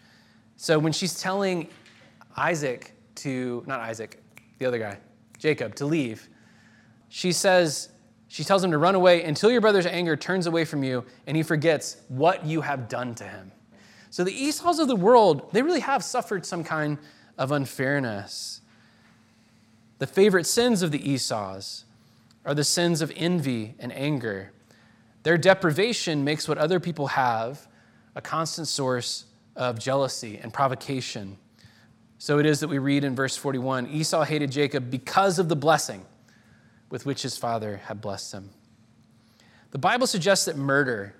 So 0.55 0.79
when 0.79 0.91
she's 0.91 1.19
telling 1.19 1.69
Isaac 2.35 2.93
to, 3.15 3.63
not 3.67 3.79
Isaac, 3.79 4.21
the 4.57 4.65
other 4.65 4.79
guy, 4.79 4.97
Jacob, 5.37 5.75
to 5.75 5.85
leave, 5.85 6.27
she 7.09 7.31
says, 7.31 7.89
she 8.29 8.43
tells 8.43 8.63
him 8.63 8.69
to 8.71 8.77
run 8.77 8.93
away 8.93 9.23
until 9.23 9.51
your 9.51 9.59
brother's 9.59 9.87
anger 9.87 10.15
turns 10.15 10.45
away 10.45 10.63
from 10.63 10.83
you 10.83 11.03
and 11.25 11.35
he 11.35 11.41
forgets 11.41 11.97
what 12.09 12.45
you 12.45 12.61
have 12.61 12.87
done 12.87 13.15
to 13.15 13.23
him. 13.23 13.51
So 14.11 14.23
the 14.23 14.31
Esau's 14.31 14.77
of 14.77 14.87
the 14.87 14.95
world, 14.95 15.51
they 15.51 15.63
really 15.63 15.79
have 15.79 16.03
suffered 16.03 16.45
some 16.45 16.63
kind 16.63 16.99
of 17.39 17.51
unfairness. 17.51 18.61
The 19.97 20.05
favorite 20.05 20.45
sins 20.45 20.83
of 20.83 20.91
the 20.91 21.11
Esau's 21.11 21.85
are 22.45 22.53
the 22.53 22.63
sins 22.63 23.01
of 23.01 23.11
envy 23.15 23.73
and 23.79 23.91
anger. 23.91 24.53
Their 25.23 25.37
deprivation 25.37 26.23
makes 26.23 26.47
what 26.47 26.59
other 26.59 26.79
people 26.79 27.07
have 27.07 27.67
a 28.15 28.21
constant 28.21 28.67
source 28.67 29.25
of 29.55 29.79
jealousy 29.79 30.39
and 30.41 30.53
provocation. 30.53 31.37
So 32.19 32.37
it 32.37 32.45
is 32.45 32.59
that 32.59 32.67
we 32.67 32.77
read 32.77 33.03
in 33.03 33.15
verse 33.15 33.35
41 33.35 33.87
Esau 33.87 34.23
hated 34.23 34.51
Jacob 34.51 34.91
because 34.91 35.39
of 35.39 35.49
the 35.49 35.55
blessing 35.55 36.05
with 36.89 37.05
which 37.05 37.21
his 37.21 37.37
father 37.37 37.77
had 37.85 38.01
blessed 38.01 38.33
him. 38.33 38.49
The 39.71 39.77
Bible 39.77 40.07
suggests 40.07 40.45
that 40.45 40.57
murder 40.57 41.15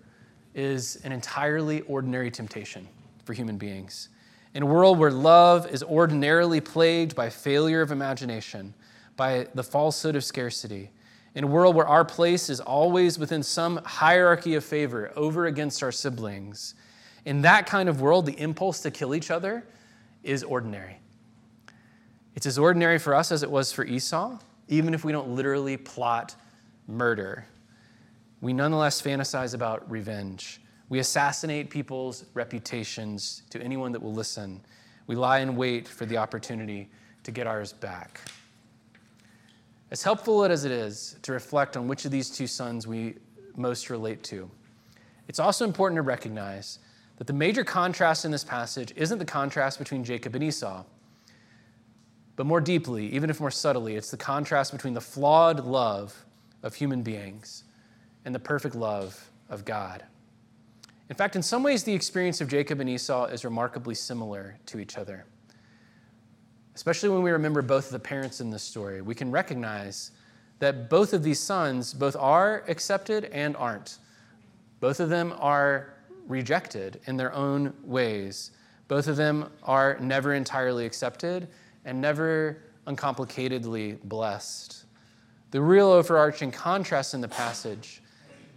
is 0.55 0.95
an 1.03 1.11
entirely 1.11 1.81
ordinary 1.81 2.31
temptation 2.31 2.87
for 3.23 3.33
human 3.33 3.57
beings. 3.57 4.09
In 4.55 4.63
a 4.63 4.65
world 4.65 4.97
where 4.97 5.11
love 5.11 5.67
is 5.67 5.83
ordinarily 5.83 6.59
plagued 6.59 7.15
by 7.15 7.29
failure 7.29 7.81
of 7.81 7.91
imagination, 7.91 8.73
by 9.15 9.47
the 9.53 9.63
falsehood 9.63 10.15
of 10.15 10.23
scarcity, 10.23 10.89
in 11.35 11.43
a 11.43 11.47
world 11.47 11.75
where 11.75 11.87
our 11.87 12.03
place 12.03 12.49
is 12.49 12.59
always 12.59 13.19
within 13.19 13.43
some 13.43 13.79
hierarchy 13.85 14.55
of 14.55 14.65
favor 14.65 15.11
over 15.15 15.45
against 15.45 15.83
our 15.83 15.91
siblings, 15.91 16.73
in 17.25 17.41
that 17.43 17.67
kind 17.67 17.87
of 17.87 18.01
world, 18.01 18.25
the 18.25 18.39
impulse 18.39 18.81
to 18.81 18.89
kill 18.89 19.13
each 19.13 19.29
other 19.29 19.67
is 20.23 20.43
ordinary. 20.43 20.97
It's 22.33 22.47
as 22.47 22.57
ordinary 22.57 22.97
for 22.97 23.13
us 23.13 23.31
as 23.31 23.43
it 23.43 23.51
was 23.51 23.71
for 23.71 23.85
Esau, 23.85 24.39
even 24.69 24.93
if 24.93 25.03
we 25.03 25.11
don't 25.11 25.29
literally 25.29 25.75
plot 25.75 26.35
murder. 26.87 27.45
We 28.39 28.53
nonetheless 28.53 29.01
fantasize 29.01 29.53
about 29.53 29.89
revenge. 29.91 30.61
We 30.87 30.99
assassinate 30.99 31.69
people's 31.69 32.23
reputations 32.33 33.43
to 33.49 33.61
anyone 33.61 33.91
that 33.91 34.01
will 34.01 34.13
listen. 34.13 34.61
We 35.07 35.15
lie 35.15 35.39
in 35.39 35.55
wait 35.55 35.87
for 35.87 36.05
the 36.05 36.17
opportunity 36.17 36.89
to 37.23 37.31
get 37.31 37.47
ours 37.47 37.73
back. 37.73 38.21
As 39.91 40.03
helpful 40.03 40.45
as 40.45 40.65
it 40.65 40.71
is 40.71 41.17
to 41.23 41.31
reflect 41.31 41.75
on 41.75 41.87
which 41.87 42.05
of 42.05 42.11
these 42.11 42.29
two 42.29 42.47
sons 42.47 42.85
we 42.85 43.15
most 43.57 43.89
relate 43.89 44.23
to, 44.25 44.49
it's 45.27 45.39
also 45.39 45.65
important 45.65 45.97
to 45.97 46.03
recognize 46.03 46.79
that 47.17 47.27
the 47.27 47.33
major 47.33 47.63
contrast 47.63 48.23
in 48.23 48.31
this 48.31 48.43
passage 48.43 48.93
isn't 48.95 49.17
the 49.17 49.25
contrast 49.25 49.77
between 49.79 50.03
Jacob 50.03 50.35
and 50.35 50.43
Esau. 50.43 50.83
But 52.39 52.45
more 52.45 52.61
deeply, 52.61 53.07
even 53.07 53.29
if 53.29 53.41
more 53.41 53.51
subtly, 53.51 53.97
it's 53.97 54.11
the 54.11 54.15
contrast 54.15 54.71
between 54.71 54.93
the 54.93 55.01
flawed 55.01 55.65
love 55.65 56.25
of 56.63 56.73
human 56.73 57.01
beings 57.01 57.65
and 58.23 58.33
the 58.33 58.39
perfect 58.39 58.75
love 58.75 59.29
of 59.49 59.65
God. 59.65 60.05
In 61.09 61.17
fact, 61.17 61.35
in 61.35 61.43
some 61.43 61.63
ways, 61.63 61.83
the 61.83 61.91
experience 61.91 62.39
of 62.39 62.47
Jacob 62.47 62.79
and 62.79 62.89
Esau 62.89 63.25
is 63.25 63.43
remarkably 63.43 63.93
similar 63.93 64.57
to 64.67 64.79
each 64.79 64.97
other. 64.97 65.25
Especially 66.75 67.09
when 67.09 67.23
we 67.23 67.31
remember 67.31 67.61
both 67.61 67.87
of 67.87 67.91
the 67.91 67.99
parents 67.99 68.39
in 68.39 68.49
this 68.49 68.63
story, 68.63 69.01
we 69.01 69.15
can 69.15 69.31
recognize 69.31 70.11
that 70.59 70.89
both 70.89 71.11
of 71.11 71.23
these 71.23 71.41
sons 71.41 71.93
both 71.93 72.15
are 72.15 72.63
accepted 72.69 73.25
and 73.33 73.57
aren't. 73.57 73.97
Both 74.79 75.01
of 75.01 75.09
them 75.09 75.33
are 75.39 75.93
rejected 76.25 77.01
in 77.05 77.17
their 77.17 77.33
own 77.33 77.73
ways. 77.83 78.51
Both 78.87 79.09
of 79.09 79.17
them 79.17 79.51
are 79.63 79.97
never 79.99 80.33
entirely 80.33 80.85
accepted, 80.85 81.49
and 81.85 81.99
never 81.99 82.63
uncomplicatedly 82.87 84.01
blessed. 84.03 84.85
The 85.51 85.61
real 85.61 85.87
overarching 85.87 86.51
contrast 86.51 87.13
in 87.13 87.21
the 87.21 87.27
passage, 87.27 88.01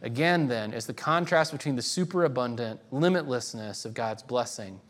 again, 0.02 0.46
then, 0.48 0.72
is 0.72 0.86
the 0.86 0.94
contrast 0.94 1.52
between 1.52 1.76
the 1.76 1.82
superabundant 1.82 2.80
limitlessness 2.92 3.84
of 3.84 3.94
God's 3.94 4.22
blessing 4.22 4.80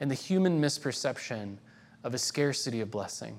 and 0.00 0.10
the 0.10 0.14
human 0.14 0.60
misperception 0.60 1.56
of 2.04 2.14
a 2.14 2.18
scarcity 2.18 2.80
of 2.80 2.90
blessing. 2.90 3.36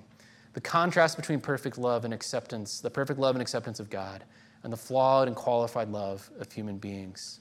The 0.53 0.61
contrast 0.61 1.15
between 1.15 1.39
perfect 1.39 1.77
love 1.77 2.05
and 2.05 2.13
acceptance, 2.13 2.81
the 2.81 2.89
perfect 2.89 3.19
love 3.19 3.35
and 3.35 3.41
acceptance 3.41 3.79
of 3.79 3.89
God, 3.89 4.23
and 4.63 4.71
the 4.71 4.77
flawed 4.77 5.27
and 5.27 5.35
qualified 5.35 5.89
love 5.89 6.29
of 6.39 6.51
human 6.51 6.77
beings. 6.77 7.39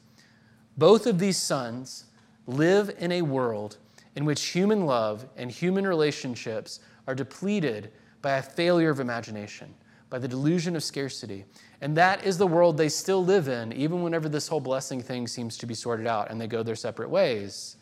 Both 0.79 1.07
of 1.07 1.18
these 1.18 1.37
sons 1.37 2.05
live 2.46 2.94
in 2.99 3.12
a 3.12 3.23
world 3.23 3.77
in 4.16 4.25
which 4.25 4.42
human 4.46 4.87
love 4.87 5.27
and 5.37 5.51
human 5.51 5.87
relationships 5.87 6.81
are 7.11 7.14
depleted 7.14 7.90
by 8.23 8.37
a 8.37 8.42
failure 8.42 8.90
of 8.90 9.01
imagination, 9.01 9.75
by 10.11 10.18
the 10.18 10.29
delusion 10.29 10.77
of 10.77 10.85
scarcity. 10.85 11.44
And 11.81 11.96
that 11.96 12.25
is 12.25 12.38
the 12.38 12.46
world 12.46 12.77
they 12.77 12.88
still 12.88 13.25
live 13.25 13.49
in, 13.49 13.73
even 13.73 14.03
whenever 14.03 14.29
this 14.29 14.46
whole 14.46 14.61
blessing 14.61 15.03
thing 15.03 15.27
seems 15.27 15.57
to 15.59 15.66
be 15.66 15.75
sorted 15.75 16.07
out 16.07 16.31
and 16.31 16.40
they 16.40 16.46
go 16.46 16.62
their 16.62 16.77
separate 16.77 17.11
ways. 17.11 17.77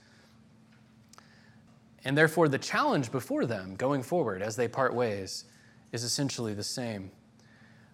And 2.05 2.17
therefore, 2.17 2.49
the 2.49 2.59
challenge 2.59 3.13
before 3.13 3.45
them 3.45 3.75
going 3.75 4.03
forward 4.03 4.41
as 4.41 4.57
they 4.57 4.67
part 4.67 4.95
ways 4.95 5.45
is 5.93 6.05
essentially 6.05 6.55
the 6.55 6.65
same. 6.65 7.11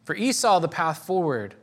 For 0.05 0.15
Esau, 0.15 0.61
the 0.61 0.69
path 0.69 1.05
forward 1.05 1.57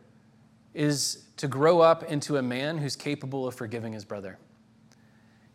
is 0.74 1.28
to 1.38 1.48
grow 1.48 1.80
up 1.80 2.04
into 2.04 2.36
a 2.36 2.42
man 2.42 2.78
who's 2.78 2.98
capable 2.98 3.48
of 3.48 3.56
forgiving 3.56 3.94
his 3.94 4.04
brother. 4.04 4.38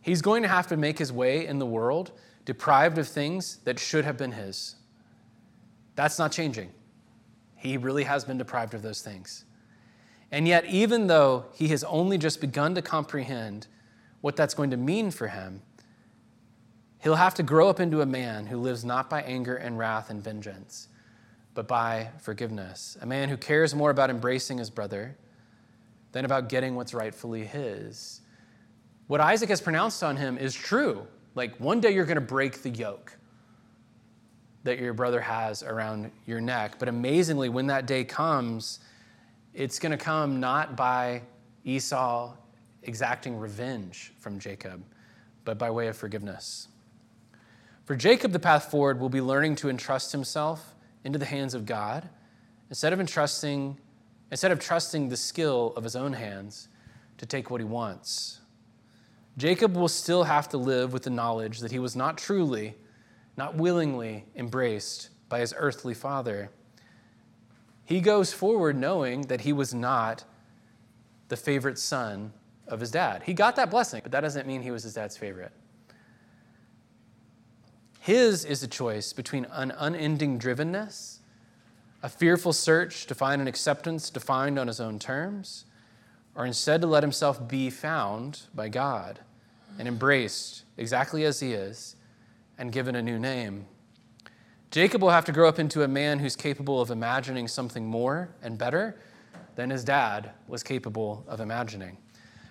He's 0.01 0.23
going 0.23 0.43
to 0.43 0.49
have 0.49 0.69
to 0.69 0.77
make 0.79 0.99
his 0.99 1.13
way 1.13 1.47
in 1.47 1.59
the 1.59 1.67
world 1.67 2.13
deprived 2.47 2.97
of 2.97 3.07
things 3.07 3.59
that 3.65 3.79
should 3.79 4.07
have 4.07 4.17
been 4.17 4.33
his. 4.33 4.77
That's 5.97 6.19
not 6.19 6.33
changing. 6.33 6.71
He 7.57 7.77
really 7.77 8.05
has 8.05 8.25
been 8.25 8.39
deprived 8.39 8.73
of 8.73 8.83
those 8.83 9.03
things. 9.03 9.45
And 10.31 10.49
yet, 10.49 10.65
even 10.67 11.09
though 11.09 11.47
he 11.55 11.69
has 11.69 11.85
only 11.85 12.17
just 12.17 12.41
begun 12.41 12.75
to 12.77 12.83
comprehend 12.83 13.67
what 14.21 14.37
that's 14.37 14.55
going 14.55 14.71
to 14.71 14.77
mean 14.77 15.11
for 15.11 15.29
him, 15.29 15.63
he'll 17.01 17.17
have 17.17 17.35
to 17.35 17.43
grow 17.43 17.69
up 17.69 17.81
into 17.81 18.01
a 18.01 18.07
man 18.07 18.47
who 18.47 18.59
lives 18.59 18.85
not 18.85 19.11
by 19.11 19.23
anger 19.23 19.57
and 19.57 19.79
wrath 19.79 20.11
and 20.11 20.23
vengeance, 20.23 20.89
but 21.55 21.67
by 21.67 22.11
forgiveness. 22.21 22.97
A 23.01 23.07
man 23.07 23.29
who 23.29 23.37
cares 23.37 23.75
more 23.75 23.91
about 23.91 24.11
embracing 24.11 24.59
his 24.59 24.71
brother 24.71 25.17
than 26.13 26.25
about 26.25 26.49
getting 26.49 26.77
what's 26.77 26.95
rightfully 26.95 27.45
his. 27.45 28.21
What 29.07 29.21
Isaac 29.21 29.49
has 29.49 29.61
pronounced 29.61 30.03
on 30.03 30.17
him 30.17 30.39
is 30.39 30.55
true. 30.55 31.07
Like 31.37 31.57
one 31.59 31.81
day 31.81 31.92
you're 31.92 32.07
going 32.07 32.16
to 32.16 32.20
break 32.20 32.62
the 32.62 32.70
yoke 32.70 33.16
that 34.64 34.81
your 34.81 34.94
brother 34.94 35.20
has 35.20 35.62
around 35.62 36.11
your 36.27 36.40
neck. 36.40 36.81
But 36.81 36.88
amazingly, 36.88 37.49
when 37.49 37.68
that 37.68 37.87
day 37.87 38.03
comes, 38.03 38.81
it's 39.55 39.79
going 39.79 39.92
to 39.92 39.99
come 40.03 40.40
not 40.40 40.77
by 40.77 41.22
Esau 41.64 42.35
exacting 42.83 43.38
revenge 43.38 44.12
from 44.18 44.40
Jacob, 44.40 44.83
but 45.44 45.59
by 45.59 45.70
way 45.70 45.87
of 45.88 45.96
forgiveness. 45.96 46.68
For 47.85 47.94
Jacob, 47.94 48.33
the 48.33 48.40
path 48.40 48.70
forward 48.70 48.99
will 48.99 49.09
be 49.09 49.20
learning 49.20 49.57
to 49.57 49.68
entrust 49.68 50.11
himself 50.11 50.75
into 51.05 51.18
the 51.18 51.27
hands 51.27 51.55
of 51.55 51.66
God 51.66 52.09
instead 52.70 52.92
of 52.92 52.99
entrusting, 52.99 53.79
instead 54.31 54.51
of 54.51 54.59
trusting 54.59 55.11
the 55.11 55.16
skill 55.16 55.72
of 55.77 55.85
his 55.85 55.94
own 55.94 56.14
hands 56.14 56.68
to 57.18 57.27
take 57.27 57.51
what 57.51 57.61
he 57.61 57.64
wants. 57.64 58.40
Jacob 59.37 59.77
will 59.77 59.88
still 59.88 60.25
have 60.25 60.49
to 60.49 60.57
live 60.57 60.92
with 60.92 61.03
the 61.03 61.11
knowledge 61.11 61.61
that 61.61 61.70
he 61.70 61.79
was 61.79 61.94
not 61.94 62.16
truly, 62.16 62.75
not 63.37 63.55
willingly 63.55 64.25
embraced 64.35 65.11
by 65.29 65.40
his 65.40 65.53
earthly 65.57 65.92
father. 65.92 66.51
He 67.85 68.01
goes 68.01 68.33
forward 68.33 68.77
knowing 68.77 69.22
that 69.22 69.42
he 69.42 69.53
was 69.53 69.75
not 69.75 70.25
the 71.29 71.37
favorite 71.37 71.79
son 71.79 72.33
of 72.66 72.81
his 72.81 72.90
dad. 72.90 73.25
He 73.25 73.35
got 73.35 73.57
that 73.57 73.70
blessing, 73.70 74.01
but 74.03 74.12
that 74.12 74.22
doesn't 74.22 74.46
mean 74.46 74.62
he 74.62 74.70
was 74.70 74.85
his 74.85 74.94
dad's 74.94 75.16
favorite. 75.16 75.53
His 78.01 78.44
is 78.44 78.62
a 78.62 78.68
choice 78.68 79.12
between 79.12 79.46
an 79.46 79.72
unending 79.77 80.38
drivenness, 80.38 81.18
a 82.03 82.09
fearful 82.09 82.53
search 82.53 83.07
to 83.07 83.14
find 83.14 83.42
an 83.42 83.49
acceptance 83.49 84.09
defined 84.11 84.59
on 84.59 84.68
his 84.68 84.81
own 84.81 84.99
terms, 84.99 85.64
or 86.35 86.46
instead 86.46 86.81
to 86.81 86.87
let 86.87 87.03
himself 87.03 87.46
be 87.49 87.68
found 87.68 88.42
by 88.55 88.68
God 88.68 89.20
and 89.79 89.87
embraced 89.87 90.65
exactly 90.77 91.25
as 91.25 91.41
he 91.41 91.53
is 91.53 91.97
and 92.59 92.73
given 92.73 92.97
a 92.97 93.03
new 93.03 93.19
name. 93.19 93.67
Jacob 94.71 95.03
will 95.03 95.11
have 95.11 95.25
to 95.25 95.33
grow 95.33 95.49
up 95.49 95.59
into 95.59 95.83
a 95.83 95.89
man 95.89 96.19
who's 96.19 96.37
capable 96.37 96.81
of 96.81 96.91
imagining 96.91 97.49
something 97.49 97.87
more 97.87 98.29
and 98.43 98.59
better 98.59 98.97
than 99.55 99.71
his 99.71 99.85
dad 99.85 100.31
was 100.49 100.62
capable 100.62 101.25
of 101.29 101.41
imagining. 101.41 101.97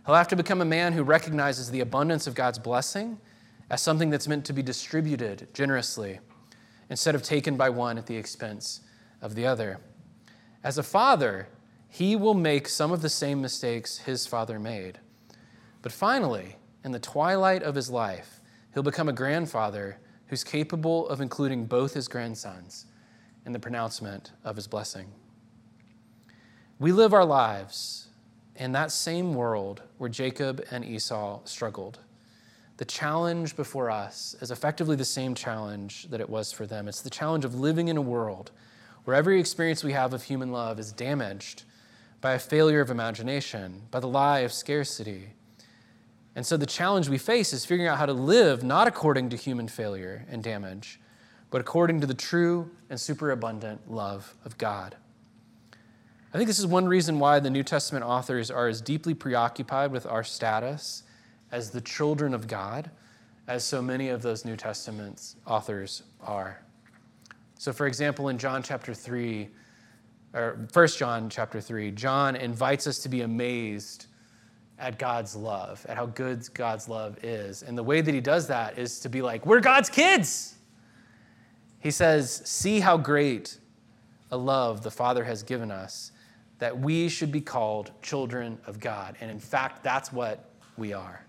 He'll 0.06 0.16
have 0.16 0.28
to 0.30 0.36
become 0.36 0.62
a 0.62 0.66
man 0.66 0.94
who 0.94 1.04
recognizes 1.04 1.70
the 1.70 1.82
abundance 1.82 2.28
of 2.28 2.36
God's 2.36 2.60
blessing 2.60 3.20
as 3.70 3.82
something 3.82 4.10
that's 4.10 4.28
meant 4.28 4.46
to 4.46 4.54
be 4.54 4.62
distributed 4.62 5.48
generously 5.54 6.20
instead 6.90 7.16
of 7.16 7.24
taken 7.24 7.58
by 7.58 7.70
one 7.70 7.98
at 7.98 8.06
the 8.06 8.16
expense 8.16 8.82
of 9.22 9.36
the 9.36 9.46
other. 9.46 9.80
As 10.64 10.78
a 10.78 10.84
father, 10.84 11.48
he 11.90 12.16
will 12.16 12.34
make 12.34 12.68
some 12.68 12.92
of 12.92 13.02
the 13.02 13.10
same 13.10 13.42
mistakes 13.42 14.00
his 14.00 14.28
father 14.28 14.60
made. 14.60 15.00
But 15.82 15.92
finally, 15.92 16.56
in 16.86 16.92
the 16.92 17.00
twilight 17.00 17.64
of 17.64 17.74
his 17.74 17.90
life, 17.90 18.40
he'll 18.74 18.84
become 18.84 19.10
a 19.10 19.14
grandfather 19.14 19.98
who's 20.28 20.44
capable 20.44 21.10
of 21.10 21.20
including 21.20 21.66
both 21.66 21.96
his 21.96 22.08
grandsons 22.08 22.86
in 23.44 23.52
the 23.52 23.60
pronouncement 23.60 24.32
of 24.44 24.56
his 24.56 24.68
blessing. 24.68 25.12
We 26.78 26.92
live 26.92 27.12
our 27.12 27.26
lives 27.26 28.10
in 28.56 28.72
that 28.74 28.92
same 28.92 29.34
world 29.34 29.82
where 29.98 30.10
Jacob 30.10 30.64
and 30.70 30.86
Esau 30.86 31.42
struggled. 31.46 32.00
The 32.78 32.86
challenge 32.86 33.56
before 33.56 33.90
us 33.90 34.36
is 34.40 34.52
effectively 34.52 34.96
the 34.96 35.06
same 35.06 35.34
challenge 35.34 36.08
that 36.12 36.22
it 36.22 36.30
was 36.30 36.52
for 36.52 36.68
them. 36.68 36.88
It's 36.88 37.02
the 37.02 37.10
challenge 37.10 37.46
of 37.46 37.56
living 37.56 37.88
in 37.88 37.98
a 37.98 38.02
world 38.02 38.52
where 39.06 39.16
every 39.16 39.40
experience 39.40 39.84
we 39.84 39.94
have 39.94 40.14
of 40.14 40.24
human 40.24 40.52
love 40.52 40.80
is 40.80 40.92
damaged 40.92 41.64
by 42.22 42.34
a 42.34 42.40
failure 42.40 42.82
of 42.82 42.92
imagination, 42.92 43.82
by 43.90 44.00
the 44.00 44.08
lie 44.08 44.40
of 44.40 44.54
scarcity. 44.54 45.30
And 46.36 46.46
so 46.46 46.58
the 46.58 46.66
challenge 46.66 47.08
we 47.08 47.18
face 47.18 47.54
is 47.54 47.66
figuring 47.66 47.90
out 47.90 47.98
how 47.98 48.06
to 48.06 48.14
live 48.14 48.64
not 48.64 48.88
according 48.88 49.30
to 49.30 49.38
human 49.38 49.68
failure 49.68 50.26
and 50.30 50.44
damage, 50.44 51.00
but 51.50 51.62
according 51.62 52.02
to 52.02 52.08
the 52.08 52.14
true 52.14 52.70
and 52.90 53.00
superabundant 53.00 53.90
love 53.90 54.36
of 54.44 54.58
God. 54.58 54.98
I 56.34 56.38
think 56.38 56.48
this 56.48 56.60
is 56.60 56.68
one 56.68 56.86
reason 56.86 57.18
why 57.18 57.40
the 57.40 57.50
New 57.50 57.64
Testament 57.64 58.04
authors 58.04 58.52
are 58.52 58.68
as 58.68 58.82
deeply 58.82 59.14
preoccupied 59.14 59.92
with 59.94 60.06
our 60.06 60.24
status 60.24 61.04
as 61.50 61.72
the 61.72 61.80
children 61.80 62.34
of 62.34 62.48
God 62.48 62.92
as 63.48 63.64
so 63.64 63.82
many 63.82 64.10
of 64.10 64.22
those 64.22 64.44
New 64.44 64.58
Testament 64.58 65.36
authors 65.48 66.04
are. 66.20 66.60
So, 67.58 67.72
for 67.72 67.88
example, 67.88 68.28
in 68.28 68.38
John 68.38 68.62
chapter 68.62 68.94
3, 68.94 69.48
or 70.34 70.68
1 70.74 70.88
John 70.90 71.30
chapter 71.30 71.62
3, 71.62 71.92
John 71.92 72.36
invites 72.36 72.86
us 72.88 73.00
to 73.00 73.10
be 73.10 73.22
amazed 73.22 74.08
at 74.78 75.00
God's 75.00 75.36
love, 75.36 75.86
at 75.88 75.98
how 75.98 76.08
good 76.08 76.48
God's 76.54 76.90
love 76.90 77.24
is. 77.24 77.64
And 77.64 77.78
the 77.78 77.84
way 77.84 78.02
that 78.02 78.14
he 78.14 78.22
does 78.22 78.48
that 78.48 78.78
is 78.78 79.00
to 79.02 79.10
be 79.10 79.22
like, 79.22 79.46
we're 79.46 79.62
God's 79.62 79.90
kids. 79.90 80.56
He 81.80 81.92
says, 81.92 82.42
See 82.46 82.80
how 82.80 82.98
great 82.98 83.58
a 84.32 84.38
love 84.38 84.82
the 84.82 84.92
Father 84.92 85.24
has 85.24 85.44
given 85.44 85.72
us 85.72 86.12
that 86.60 86.78
we 86.78 87.10
should 87.10 87.32
be 87.32 87.42
called 87.42 87.92
children 88.02 88.58
of 88.66 88.80
God. 88.80 89.16
And 89.22 89.30
in 89.30 89.40
fact, 89.40 89.84
that's 89.84 90.12
what 90.12 90.50
we 90.78 90.94
are. 90.94 91.26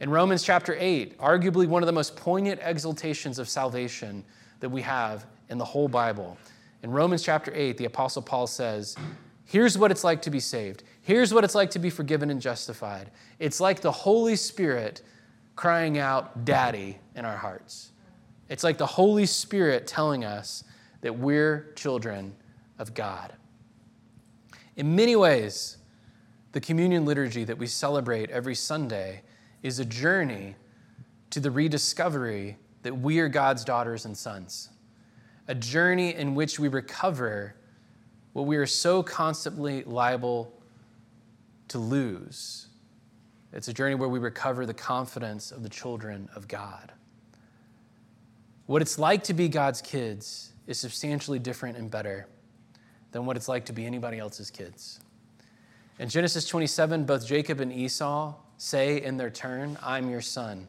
In 0.00 0.10
Romans 0.10 0.42
chapter 0.42 0.76
8, 0.78 1.16
arguably 1.18 1.66
one 1.66 1.82
of 1.82 1.86
the 1.86 1.92
most 1.92 2.16
poignant 2.16 2.60
exaltations 2.60 3.38
of 3.38 3.48
salvation 3.48 4.24
that 4.60 4.68
we 4.68 4.82
have 4.82 5.26
in 5.48 5.58
the 5.58 5.64
whole 5.64 5.88
Bible. 5.88 6.36
In 6.82 6.90
Romans 6.90 7.22
chapter 7.22 7.52
8, 7.54 7.76
the 7.76 7.84
Apostle 7.84 8.22
Paul 8.22 8.48
says, 8.48 8.96
Here's 9.52 9.76
what 9.76 9.90
it's 9.90 10.02
like 10.02 10.22
to 10.22 10.30
be 10.30 10.40
saved. 10.40 10.82
Here's 11.02 11.34
what 11.34 11.44
it's 11.44 11.54
like 11.54 11.72
to 11.72 11.78
be 11.78 11.90
forgiven 11.90 12.30
and 12.30 12.40
justified. 12.40 13.10
It's 13.38 13.60
like 13.60 13.82
the 13.82 13.92
Holy 13.92 14.34
Spirit 14.34 15.02
crying 15.56 15.98
out, 15.98 16.46
Daddy, 16.46 16.96
in 17.14 17.26
our 17.26 17.36
hearts. 17.36 17.92
It's 18.48 18.64
like 18.64 18.78
the 18.78 18.86
Holy 18.86 19.26
Spirit 19.26 19.86
telling 19.86 20.24
us 20.24 20.64
that 21.02 21.18
we're 21.18 21.70
children 21.76 22.34
of 22.78 22.94
God. 22.94 23.34
In 24.76 24.96
many 24.96 25.16
ways, 25.16 25.76
the 26.52 26.60
communion 26.62 27.04
liturgy 27.04 27.44
that 27.44 27.58
we 27.58 27.66
celebrate 27.66 28.30
every 28.30 28.54
Sunday 28.54 29.20
is 29.62 29.78
a 29.78 29.84
journey 29.84 30.56
to 31.28 31.40
the 31.40 31.50
rediscovery 31.50 32.56
that 32.84 32.96
we 32.96 33.18
are 33.18 33.28
God's 33.28 33.66
daughters 33.66 34.06
and 34.06 34.16
sons, 34.16 34.70
a 35.46 35.54
journey 35.54 36.14
in 36.14 36.34
which 36.34 36.58
we 36.58 36.68
recover 36.68 37.54
what 38.32 38.46
we 38.46 38.56
are 38.56 38.66
so 38.66 39.02
constantly 39.02 39.84
liable 39.84 40.52
to 41.68 41.78
lose. 41.78 42.68
It's 43.52 43.68
a 43.68 43.72
journey 43.72 43.94
where 43.94 44.08
we 44.08 44.18
recover 44.18 44.64
the 44.64 44.74
confidence 44.74 45.52
of 45.52 45.62
the 45.62 45.68
children 45.68 46.28
of 46.34 46.48
God. 46.48 46.92
What 48.66 48.80
it's 48.80 48.98
like 48.98 49.24
to 49.24 49.34
be 49.34 49.48
God's 49.48 49.82
kids 49.82 50.52
is 50.66 50.78
substantially 50.78 51.38
different 51.38 51.76
and 51.76 51.90
better 51.90 52.26
than 53.10 53.26
what 53.26 53.36
it's 53.36 53.48
like 53.48 53.66
to 53.66 53.72
be 53.72 53.84
anybody 53.84 54.18
else's 54.18 54.50
kids. 54.50 55.00
In 55.98 56.08
Genesis 56.08 56.46
27, 56.46 57.04
both 57.04 57.26
Jacob 57.26 57.60
and 57.60 57.72
Esau 57.72 58.34
say 58.56 59.02
in 59.02 59.18
their 59.18 59.30
turn, 59.30 59.76
I'm 59.82 60.08
your 60.08 60.22
son, 60.22 60.68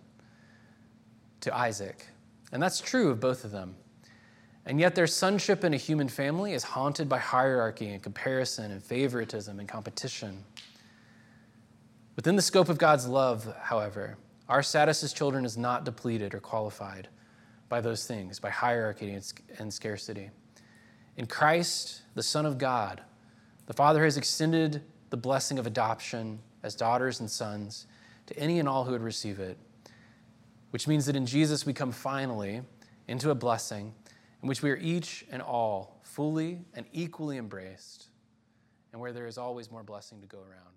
to 1.41 1.55
Isaac. 1.55 2.05
And 2.51 2.61
that's 2.61 2.81
true 2.81 3.09
of 3.09 3.19
both 3.19 3.45
of 3.45 3.51
them. 3.51 3.75
And 4.65 4.79
yet, 4.79 4.95
their 4.95 5.07
sonship 5.07 5.63
in 5.63 5.73
a 5.73 5.77
human 5.77 6.07
family 6.07 6.53
is 6.53 6.63
haunted 6.63 7.09
by 7.09 7.19
hierarchy 7.19 7.89
and 7.89 8.01
comparison 8.01 8.71
and 8.71 8.81
favoritism 8.81 9.59
and 9.59 9.67
competition. 9.67 10.43
Within 12.15 12.35
the 12.35 12.41
scope 12.41 12.69
of 12.69 12.77
God's 12.77 13.07
love, 13.07 13.53
however, 13.61 14.17
our 14.47 14.63
status 14.63 15.03
as 15.03 15.11
children 15.11 15.45
is 15.45 15.57
not 15.57 15.83
depleted 15.83 16.33
or 16.33 16.39
qualified 16.39 17.09
by 17.67 17.81
those 17.81 18.05
things, 18.05 18.39
by 18.39 18.49
hierarchy 18.49 19.19
and 19.57 19.73
scarcity. 19.73 20.29
In 21.17 21.25
Christ, 21.25 22.03
the 22.15 22.23
Son 22.23 22.45
of 22.45 22.57
God, 22.57 23.01
the 23.65 23.73
Father 23.73 24.03
has 24.03 24.15
extended 24.15 24.83
the 25.09 25.17
blessing 25.17 25.59
of 25.59 25.67
adoption 25.67 26.39
as 26.61 26.75
daughters 26.75 27.19
and 27.19 27.29
sons 27.29 27.87
to 28.27 28.37
any 28.37 28.59
and 28.59 28.69
all 28.69 28.85
who 28.85 28.91
would 28.91 29.01
receive 29.01 29.39
it, 29.39 29.57
which 30.71 30.87
means 30.87 31.05
that 31.05 31.15
in 31.15 31.25
Jesus 31.25 31.65
we 31.65 31.73
come 31.73 31.91
finally 31.91 32.61
into 33.07 33.29
a 33.29 33.35
blessing 33.35 33.93
in 34.43 34.49
which 34.49 34.61
we 34.61 34.69
are 34.69 34.77
each 34.77 35.25
and 35.31 35.41
all 35.41 36.01
fully 36.03 36.59
and 36.75 36.85
equally 36.91 37.37
embraced, 37.37 38.09
and 38.91 39.01
where 39.01 39.13
there 39.13 39.25
is 39.25 39.37
always 39.37 39.71
more 39.71 39.83
blessing 39.83 40.19
to 40.19 40.27
go 40.27 40.39
around. 40.39 40.72